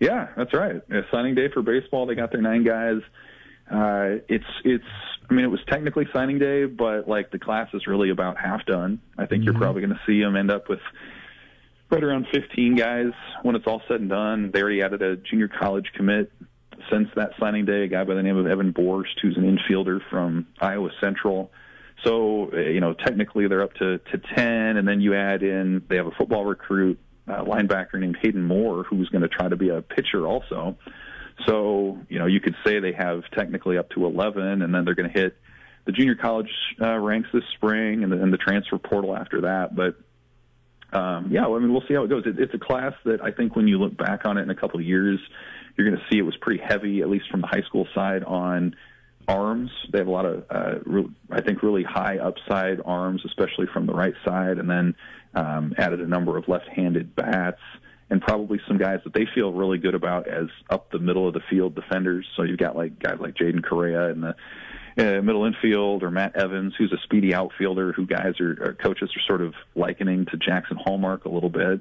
Yeah, 0.00 0.28
that's 0.36 0.52
right. 0.52 0.76
A 0.90 1.02
signing 1.10 1.34
day 1.34 1.48
for 1.52 1.62
baseball. 1.62 2.06
They 2.06 2.14
got 2.14 2.30
their 2.30 2.42
nine 2.42 2.64
guys. 2.64 3.00
Uh, 3.70 4.22
it's 4.28 4.44
it's. 4.64 4.84
I 5.28 5.34
mean, 5.34 5.44
it 5.44 5.48
was 5.48 5.60
technically 5.68 6.06
signing 6.12 6.38
day, 6.38 6.66
but 6.66 7.08
like 7.08 7.30
the 7.32 7.38
class 7.38 7.68
is 7.74 7.86
really 7.86 8.10
about 8.10 8.38
half 8.38 8.64
done. 8.66 9.00
I 9.18 9.26
think 9.26 9.40
mm-hmm. 9.40 9.52
you're 9.52 9.60
probably 9.60 9.82
going 9.82 9.94
to 9.94 10.00
see 10.06 10.20
them 10.20 10.36
end 10.36 10.52
up 10.52 10.68
with 10.68 10.78
right 11.90 12.02
around 12.02 12.26
15 12.32 12.76
guys 12.76 13.12
when 13.42 13.56
it's 13.56 13.66
all 13.66 13.82
said 13.88 14.00
and 14.00 14.08
done. 14.08 14.50
They 14.52 14.60
already 14.60 14.82
added 14.82 15.02
a 15.02 15.16
junior 15.16 15.48
college 15.48 15.86
commit 15.96 16.30
since 16.90 17.08
that 17.16 17.30
signing 17.38 17.64
day, 17.64 17.84
a 17.84 17.88
guy 17.88 18.04
by 18.04 18.14
the 18.14 18.22
name 18.22 18.36
of 18.36 18.46
Evan 18.46 18.72
Borst, 18.72 19.20
who's 19.20 19.36
an 19.36 19.44
infielder 19.44 20.00
from 20.10 20.46
Iowa 20.60 20.90
Central. 21.00 21.50
So, 22.04 22.50
uh, 22.52 22.58
you 22.58 22.80
know, 22.80 22.92
technically 22.92 23.48
they're 23.48 23.62
up 23.62 23.74
to, 23.74 23.98
to 23.98 24.18
10, 24.18 24.76
and 24.76 24.86
then 24.86 25.00
you 25.00 25.14
add 25.14 25.42
in, 25.42 25.82
they 25.88 25.96
have 25.96 26.06
a 26.06 26.12
football 26.12 26.44
recruit, 26.44 26.98
uh, 27.28 27.42
linebacker 27.42 27.94
named 27.94 28.16
Hayden 28.22 28.44
Moore, 28.44 28.84
who's 28.84 29.08
going 29.08 29.22
to 29.22 29.28
try 29.28 29.48
to 29.48 29.56
be 29.56 29.70
a 29.70 29.82
pitcher 29.82 30.26
also. 30.26 30.76
So, 31.46 31.98
you 32.08 32.18
know, 32.18 32.26
you 32.26 32.40
could 32.40 32.54
say 32.64 32.78
they 32.80 32.92
have 32.92 33.22
technically 33.32 33.78
up 33.78 33.90
to 33.90 34.06
11, 34.06 34.62
and 34.62 34.74
then 34.74 34.84
they're 34.84 34.94
going 34.94 35.10
to 35.10 35.18
hit 35.18 35.36
the 35.84 35.92
junior 35.92 36.14
college 36.14 36.50
uh, 36.80 36.98
ranks 36.98 37.28
this 37.32 37.44
spring 37.54 38.02
and 38.02 38.12
the, 38.12 38.22
and 38.22 38.32
the 38.32 38.38
transfer 38.38 38.78
portal 38.78 39.16
after 39.16 39.42
that. 39.42 39.74
But 39.74 39.96
um, 40.92 41.28
yeah, 41.30 41.46
I 41.46 41.58
mean, 41.58 41.72
we'll 41.72 41.84
see 41.88 41.94
how 41.94 42.04
it 42.04 42.08
goes. 42.08 42.24
It, 42.26 42.38
it's 42.38 42.54
a 42.54 42.58
class 42.58 42.92
that 43.04 43.22
I 43.22 43.30
think 43.30 43.56
when 43.56 43.68
you 43.68 43.78
look 43.78 43.96
back 43.96 44.24
on 44.24 44.38
it 44.38 44.42
in 44.42 44.50
a 44.50 44.54
couple 44.54 44.78
of 44.78 44.86
years, 44.86 45.20
you're 45.76 45.88
going 45.88 46.00
to 46.00 46.06
see 46.10 46.18
it 46.18 46.22
was 46.22 46.36
pretty 46.40 46.62
heavy, 46.62 47.00
at 47.02 47.08
least 47.08 47.30
from 47.30 47.40
the 47.40 47.46
high 47.46 47.62
school 47.62 47.86
side, 47.94 48.24
on 48.24 48.74
arms. 49.28 49.70
They 49.92 49.98
have 49.98 50.06
a 50.06 50.10
lot 50.10 50.24
of, 50.24 50.44
uh, 50.50 50.74
re- 50.84 51.10
I 51.30 51.40
think, 51.40 51.62
really 51.62 51.82
high 51.82 52.18
upside 52.18 52.80
arms, 52.84 53.22
especially 53.24 53.66
from 53.72 53.86
the 53.86 53.94
right 53.94 54.14
side, 54.24 54.58
and 54.58 54.70
then 54.70 54.94
um, 55.34 55.74
added 55.76 56.00
a 56.00 56.06
number 56.06 56.36
of 56.36 56.48
left-handed 56.48 57.14
bats 57.14 57.60
and 58.08 58.20
probably 58.20 58.60
some 58.68 58.78
guys 58.78 59.00
that 59.04 59.12
they 59.12 59.26
feel 59.34 59.52
really 59.52 59.78
good 59.78 59.94
about 59.94 60.28
as 60.28 60.46
up 60.70 60.90
the 60.90 60.98
middle 60.98 61.26
of 61.26 61.34
the 61.34 61.40
field 61.50 61.74
defenders. 61.74 62.26
So 62.36 62.42
you've 62.44 62.58
got 62.58 62.76
like 62.76 62.98
guys 63.00 63.18
like 63.20 63.34
Jaden 63.34 63.64
Correa 63.64 64.10
in 64.10 64.20
the 64.20 64.34
uh, 64.98 65.20
middle 65.22 65.44
infield 65.44 66.02
or 66.02 66.10
Matt 66.10 66.36
Evans, 66.36 66.74
who's 66.78 66.92
a 66.92 67.02
speedy 67.02 67.34
outfielder 67.34 67.92
who 67.92 68.06
guys 68.06 68.34
are, 68.40 68.56
or 68.60 68.76
coaches 68.80 69.10
are 69.16 69.22
sort 69.26 69.40
of 69.42 69.54
likening 69.74 70.26
to 70.26 70.36
Jaxon 70.36 70.76
Hallmark 70.76 71.24
a 71.24 71.28
little 71.28 71.50
bit. 71.50 71.80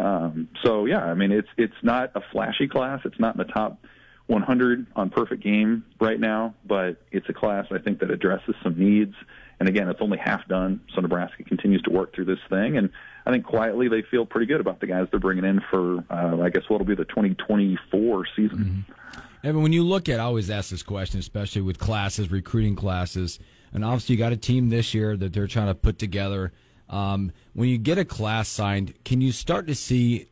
Um, 0.00 0.48
so 0.64 0.86
yeah, 0.86 1.04
I 1.04 1.14
mean, 1.14 1.30
it's, 1.30 1.48
it's 1.58 1.74
not 1.82 2.12
a 2.14 2.22
flashy 2.32 2.66
class. 2.66 3.00
It's 3.04 3.20
not 3.20 3.34
in 3.34 3.38
the 3.38 3.52
top 3.52 3.84
100 4.28 4.86
on 4.96 5.10
perfect 5.10 5.42
game 5.42 5.84
right 6.00 6.18
now, 6.18 6.54
but 6.64 7.02
it's 7.10 7.28
a 7.28 7.32
class 7.32 7.66
I 7.70 7.78
think 7.78 8.00
that 8.00 8.10
addresses 8.10 8.54
some 8.62 8.78
needs. 8.78 9.14
And 9.58 9.68
again, 9.68 9.88
it's 9.88 10.00
only 10.00 10.16
half 10.16 10.48
done, 10.48 10.80
so 10.94 11.02
Nebraska 11.02 11.44
continues 11.44 11.82
to 11.82 11.90
work 11.90 12.14
through 12.14 12.24
this 12.24 12.38
thing. 12.48 12.78
And 12.78 12.88
I 13.26 13.30
think 13.30 13.44
quietly 13.44 13.88
they 13.88 14.02
feel 14.02 14.24
pretty 14.24 14.46
good 14.46 14.60
about 14.60 14.80
the 14.80 14.86
guys 14.86 15.06
they're 15.10 15.20
bringing 15.20 15.44
in 15.44 15.60
for, 15.70 16.02
uh, 16.08 16.40
I 16.40 16.48
guess, 16.48 16.62
what'll 16.68 16.86
be 16.86 16.94
the 16.94 17.04
2024 17.04 18.26
season. 18.34 18.86
Mm-hmm. 18.86 19.20
And 19.42 19.62
when 19.62 19.72
you 19.74 19.82
look 19.82 20.08
at, 20.08 20.18
I 20.18 20.24
always 20.24 20.48
ask 20.48 20.70
this 20.70 20.82
question, 20.82 21.20
especially 21.20 21.62
with 21.62 21.78
classes, 21.78 22.30
recruiting 22.30 22.76
classes, 22.76 23.38
and 23.72 23.84
obviously 23.84 24.14
you 24.14 24.18
got 24.18 24.32
a 24.32 24.36
team 24.36 24.70
this 24.70 24.94
year 24.94 25.16
that 25.16 25.32
they're 25.32 25.46
trying 25.46 25.68
to 25.68 25.74
put 25.74 25.98
together. 25.98 26.52
Um, 26.90 27.32
when 27.54 27.68
you 27.68 27.78
get 27.78 27.96
a 27.98 28.04
class 28.04 28.48
signed, 28.48 28.94
can 29.04 29.20
you 29.20 29.32
start 29.32 29.68
to 29.68 29.74
see 29.74 30.26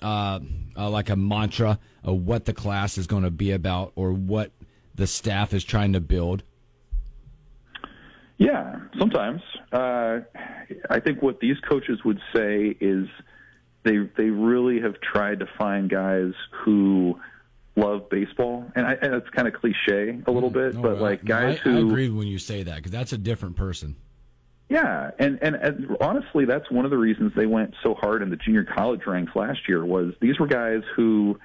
uh, 0.00 0.38
uh, 0.76 0.88
like 0.88 1.10
a 1.10 1.16
mantra 1.16 1.78
of 2.04 2.24
what 2.24 2.44
the 2.44 2.54
class 2.54 2.96
is 2.96 3.06
going 3.06 3.24
to 3.24 3.30
be 3.30 3.50
about 3.50 3.92
or 3.96 4.12
what 4.12 4.52
the 4.94 5.06
staff 5.06 5.52
is 5.52 5.64
trying 5.64 5.92
to 5.92 6.00
build? 6.00 6.44
Yeah, 8.38 8.80
sometimes. 8.98 9.42
Uh, 9.72 10.20
I 10.88 11.00
think 11.00 11.20
what 11.20 11.40
these 11.40 11.58
coaches 11.68 12.04
would 12.04 12.20
say 12.34 12.74
is 12.80 13.06
they 13.82 13.98
they 14.16 14.30
really 14.30 14.80
have 14.80 14.98
tried 15.00 15.40
to 15.40 15.46
find 15.58 15.90
guys 15.90 16.32
who 16.64 17.20
love 17.76 18.08
baseball, 18.08 18.70
and, 18.74 18.86
I, 18.86 18.92
and 18.94 19.14
it's 19.14 19.28
kind 19.30 19.46
of 19.46 19.54
cliche 19.54 20.20
a 20.26 20.30
little 20.30 20.50
bit, 20.50 20.80
but 20.80 21.00
like 21.00 21.24
guys 21.24 21.58
I, 21.58 21.62
who 21.62 21.76
I 21.76 21.80
agree 21.80 22.08
when 22.08 22.28
you 22.28 22.38
say 22.38 22.62
that 22.62 22.76
because 22.76 22.92
that's 22.92 23.12
a 23.12 23.18
different 23.18 23.56
person. 23.56 23.96
Yeah, 24.70 25.10
and, 25.18 25.40
and 25.42 25.56
and 25.56 25.96
honestly, 26.00 26.44
that's 26.44 26.70
one 26.70 26.84
of 26.84 26.92
the 26.92 26.96
reasons 26.96 27.32
they 27.34 27.44
went 27.44 27.74
so 27.82 27.94
hard 27.94 28.22
in 28.22 28.30
the 28.30 28.36
junior 28.36 28.62
college 28.62 29.00
ranks 29.04 29.34
last 29.34 29.68
year. 29.68 29.84
Was 29.84 30.14
these 30.20 30.38
were 30.38 30.46
guys 30.46 30.82
who, 30.94 31.40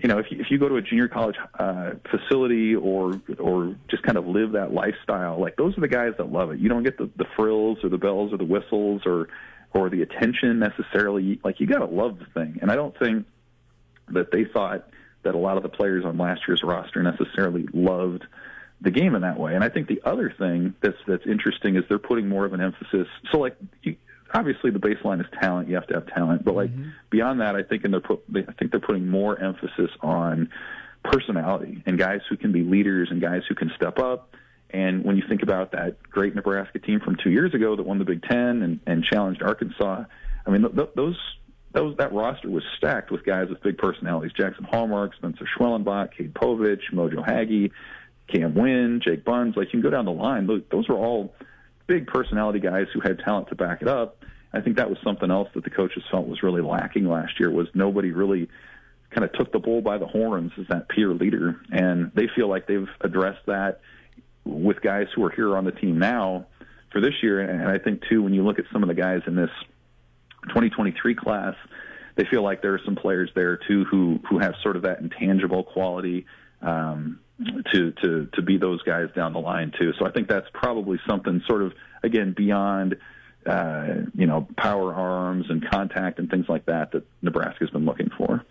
you 0.00 0.08
know, 0.08 0.18
if 0.18 0.30
you, 0.30 0.40
if 0.40 0.50
you 0.50 0.56
go 0.56 0.66
to 0.66 0.76
a 0.76 0.82
junior 0.82 1.08
college 1.08 1.36
uh, 1.58 1.90
facility 2.10 2.74
or 2.74 3.20
or 3.38 3.76
just 3.88 4.02
kind 4.02 4.16
of 4.16 4.26
live 4.26 4.52
that 4.52 4.72
lifestyle, 4.72 5.38
like 5.38 5.56
those 5.56 5.76
are 5.76 5.82
the 5.82 5.88
guys 5.88 6.14
that 6.16 6.32
love 6.32 6.50
it. 6.50 6.58
You 6.58 6.70
don't 6.70 6.84
get 6.84 6.96
the 6.96 7.10
the 7.16 7.26
frills 7.36 7.84
or 7.84 7.90
the 7.90 7.98
bells 7.98 8.32
or 8.32 8.38
the 8.38 8.46
whistles 8.46 9.02
or 9.04 9.28
or 9.74 9.90
the 9.90 10.00
attention 10.00 10.58
necessarily. 10.58 11.38
Like 11.44 11.60
you 11.60 11.66
got 11.66 11.80
to 11.80 11.84
love 11.84 12.18
the 12.18 12.24
thing, 12.32 12.60
and 12.62 12.72
I 12.72 12.76
don't 12.76 12.98
think 12.98 13.26
that 14.08 14.32
they 14.32 14.46
thought 14.46 14.88
that 15.22 15.34
a 15.34 15.38
lot 15.38 15.58
of 15.58 15.62
the 15.62 15.68
players 15.68 16.06
on 16.06 16.16
last 16.16 16.48
year's 16.48 16.62
roster 16.62 17.02
necessarily 17.02 17.68
loved 17.74 18.24
the 18.80 18.90
game 18.90 19.14
in 19.14 19.22
that 19.22 19.38
way. 19.38 19.54
And 19.54 19.64
I 19.64 19.68
think 19.68 19.88
the 19.88 20.00
other 20.04 20.32
thing 20.38 20.74
that's 20.80 20.96
that's 21.06 21.26
interesting 21.26 21.76
is 21.76 21.84
they're 21.88 21.98
putting 21.98 22.28
more 22.28 22.44
of 22.44 22.52
an 22.52 22.60
emphasis. 22.60 23.08
So 23.32 23.38
like 23.38 23.56
you, 23.82 23.96
obviously 24.32 24.70
the 24.70 24.78
baseline 24.78 25.20
is 25.20 25.26
talent. 25.40 25.68
You 25.68 25.74
have 25.74 25.86
to 25.88 25.94
have 25.94 26.06
talent, 26.06 26.44
but 26.44 26.54
like 26.54 26.70
mm-hmm. 26.70 26.90
beyond 27.10 27.40
that, 27.40 27.56
I 27.56 27.62
think 27.62 27.84
and 27.84 27.92
they're 27.92 28.00
put 28.00 28.22
I 28.34 28.52
think 28.52 28.70
they're 28.70 28.80
putting 28.80 29.08
more 29.08 29.38
emphasis 29.38 29.90
on 30.00 30.50
personality 31.02 31.82
and 31.86 31.98
guys 31.98 32.20
who 32.28 32.36
can 32.36 32.52
be 32.52 32.62
leaders 32.62 33.08
and 33.10 33.20
guys 33.20 33.42
who 33.48 33.54
can 33.54 33.70
step 33.76 33.98
up. 33.98 34.34
And 34.70 35.02
when 35.02 35.16
you 35.16 35.22
think 35.26 35.42
about 35.42 35.72
that 35.72 36.02
great 36.02 36.34
Nebraska 36.34 36.78
team 36.78 37.00
from 37.00 37.16
two 37.16 37.30
years 37.30 37.54
ago 37.54 37.74
that 37.74 37.84
won 37.84 37.98
the 37.98 38.04
Big 38.04 38.22
Ten 38.22 38.62
and, 38.62 38.80
and 38.86 39.02
challenged 39.02 39.42
Arkansas, 39.42 40.04
I 40.46 40.50
mean 40.50 40.62
th- 40.62 40.90
those 40.94 41.18
those 41.72 41.96
that 41.98 42.12
roster 42.12 42.48
was 42.48 42.62
stacked 42.76 43.10
with 43.10 43.24
guys 43.24 43.48
with 43.48 43.62
big 43.62 43.78
personalities: 43.78 44.32
Jaxon 44.32 44.64
Hallmark, 44.64 45.14
Spencer 45.14 45.46
Schwellenbach, 45.58 46.12
Cade 46.16 46.34
Povich, 46.34 46.92
Mojo 46.92 47.26
Hagge. 47.26 47.70
Cam 48.32 48.54
Wynn, 48.54 49.00
Jake 49.02 49.24
Buns, 49.24 49.56
like 49.56 49.68
you 49.68 49.80
can 49.80 49.80
go 49.80 49.90
down 49.90 50.04
the 50.04 50.12
line. 50.12 50.46
Those 50.46 50.88
were 50.88 50.96
all 50.96 51.34
big 51.86 52.06
personality 52.06 52.60
guys 52.60 52.86
who 52.92 53.00
had 53.00 53.18
talent 53.20 53.48
to 53.48 53.54
back 53.54 53.82
it 53.82 53.88
up. 53.88 54.24
I 54.52 54.60
think 54.60 54.76
that 54.76 54.88
was 54.88 54.98
something 55.02 55.30
else 55.30 55.48
that 55.54 55.64
the 55.64 55.70
coaches 55.70 56.02
felt 56.10 56.26
was 56.26 56.42
really 56.42 56.62
lacking 56.62 57.06
last 57.06 57.38
year 57.38 57.50
was 57.50 57.68
nobody 57.74 58.12
really 58.12 58.48
kind 59.10 59.24
of 59.24 59.32
took 59.32 59.52
the 59.52 59.58
bull 59.58 59.80
by 59.80 59.98
the 59.98 60.06
horns 60.06 60.52
as 60.58 60.66
that 60.68 60.88
peer 60.88 61.12
leader. 61.12 61.60
And 61.70 62.12
they 62.14 62.28
feel 62.34 62.48
like 62.48 62.66
they've 62.66 62.88
addressed 63.00 63.46
that 63.46 63.80
with 64.44 64.80
guys 64.80 65.06
who 65.14 65.24
are 65.24 65.30
here 65.30 65.56
on 65.56 65.64
the 65.64 65.72
team 65.72 65.98
now 65.98 66.46
for 66.92 67.00
this 67.00 67.14
year. 67.22 67.40
And 67.40 67.68
I 67.68 67.78
think 67.78 68.02
too, 68.08 68.22
when 68.22 68.34
you 68.34 68.42
look 68.42 68.58
at 68.58 68.66
some 68.72 68.82
of 68.82 68.88
the 68.88 68.94
guys 68.94 69.22
in 69.26 69.34
this 69.36 69.50
2023 70.48 71.14
class, 71.14 71.54
they 72.16 72.24
feel 72.24 72.42
like 72.42 72.62
there 72.62 72.74
are 72.74 72.80
some 72.84 72.96
players 72.96 73.30
there 73.34 73.56
too 73.56 73.84
who 73.84 74.18
who 74.28 74.38
have 74.38 74.54
sort 74.62 74.76
of 74.76 74.82
that 74.82 74.98
intangible 75.00 75.62
quality 75.62 76.26
um, 76.62 77.20
to 77.72 77.92
to 78.02 78.26
to 78.34 78.42
be 78.42 78.56
those 78.56 78.82
guys 78.82 79.08
down 79.14 79.32
the 79.32 79.40
line 79.40 79.72
too. 79.78 79.92
So 79.98 80.06
I 80.06 80.10
think 80.10 80.28
that's 80.28 80.46
probably 80.52 80.98
something 81.08 81.42
sort 81.46 81.62
of 81.62 81.72
again 82.02 82.34
beyond 82.36 82.96
uh, 83.46 83.86
you 84.14 84.26
know 84.26 84.46
power 84.56 84.94
arms 84.94 85.46
and 85.48 85.68
contact 85.68 86.18
and 86.18 86.30
things 86.30 86.46
like 86.48 86.66
that 86.66 86.92
that 86.92 87.04
Nebraska's 87.22 87.70
been 87.70 87.84
looking 87.84 88.10
for. 88.16 88.44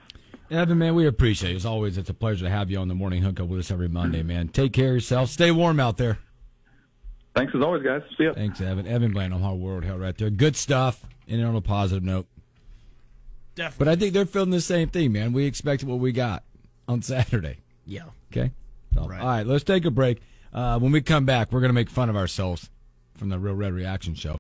Evan, 0.50 0.78
man, 0.78 0.96
we 0.96 1.06
appreciate 1.06 1.52
it. 1.52 1.56
As 1.58 1.66
always, 1.66 1.98
it's 1.98 2.10
a 2.10 2.14
pleasure 2.14 2.46
to 2.46 2.50
have 2.50 2.72
you 2.72 2.78
on 2.78 2.88
the 2.88 2.96
morning 2.96 3.22
hookup 3.22 3.48
with 3.48 3.60
us 3.60 3.70
every 3.70 3.90
Monday, 3.90 4.24
man. 4.24 4.48
Take 4.48 4.72
care 4.72 4.90
of 4.90 4.94
yourself. 4.94 5.30
Stay 5.30 5.52
warm 5.52 5.80
out 5.80 5.98
there. 5.98 6.20
Thanks 7.36 7.54
as 7.54 7.62
always, 7.62 7.84
guys. 7.84 8.02
See 8.18 8.24
ya. 8.24 8.34
Thanks, 8.34 8.62
Evan. 8.62 8.88
Evan 8.88 9.12
Bland 9.12 9.34
Omaha 9.34 9.54
World 9.56 9.84
Herald 9.84 10.02
right 10.02 10.18
there. 10.18 10.30
Good 10.30 10.56
stuff. 10.56 11.06
And 11.28 11.44
on 11.44 11.56
a 11.56 11.62
positive 11.62 12.04
note. 12.04 12.26
Definitely. 13.56 13.86
But 13.86 13.92
I 13.92 13.96
think 14.00 14.14
they're 14.14 14.26
feeling 14.26 14.52
the 14.52 14.62
same 14.62 14.88
thing, 14.88 15.12
man. 15.12 15.34
We 15.34 15.46
expected 15.46 15.90
what 15.90 16.00
we 16.00 16.14
got 16.14 16.44
on 16.88 17.02
Saturday. 17.02 17.58
Yeah. 17.86 18.04
Okay. 18.32 18.52
So, 18.94 19.08
right. 19.08 19.22
All 19.22 19.28
right, 19.28 19.46
let's 19.46 19.64
take 19.64 19.86
a 19.86 19.92
break. 19.92 20.20
Uh, 20.54 20.80
when 20.80 20.92
we 20.92 21.02
come 21.02 21.26
back, 21.26 21.52
we're 21.52 21.60
going 21.60 21.70
to 21.70 21.74
make 21.74 21.90
fun 21.90 22.10
of 22.10 22.16
ourselves 22.16 22.70
from 23.16 23.30
the 23.30 23.40
Real 23.40 23.56
Red 23.56 23.74
Reaction 23.74 24.16
Show. 24.16 24.36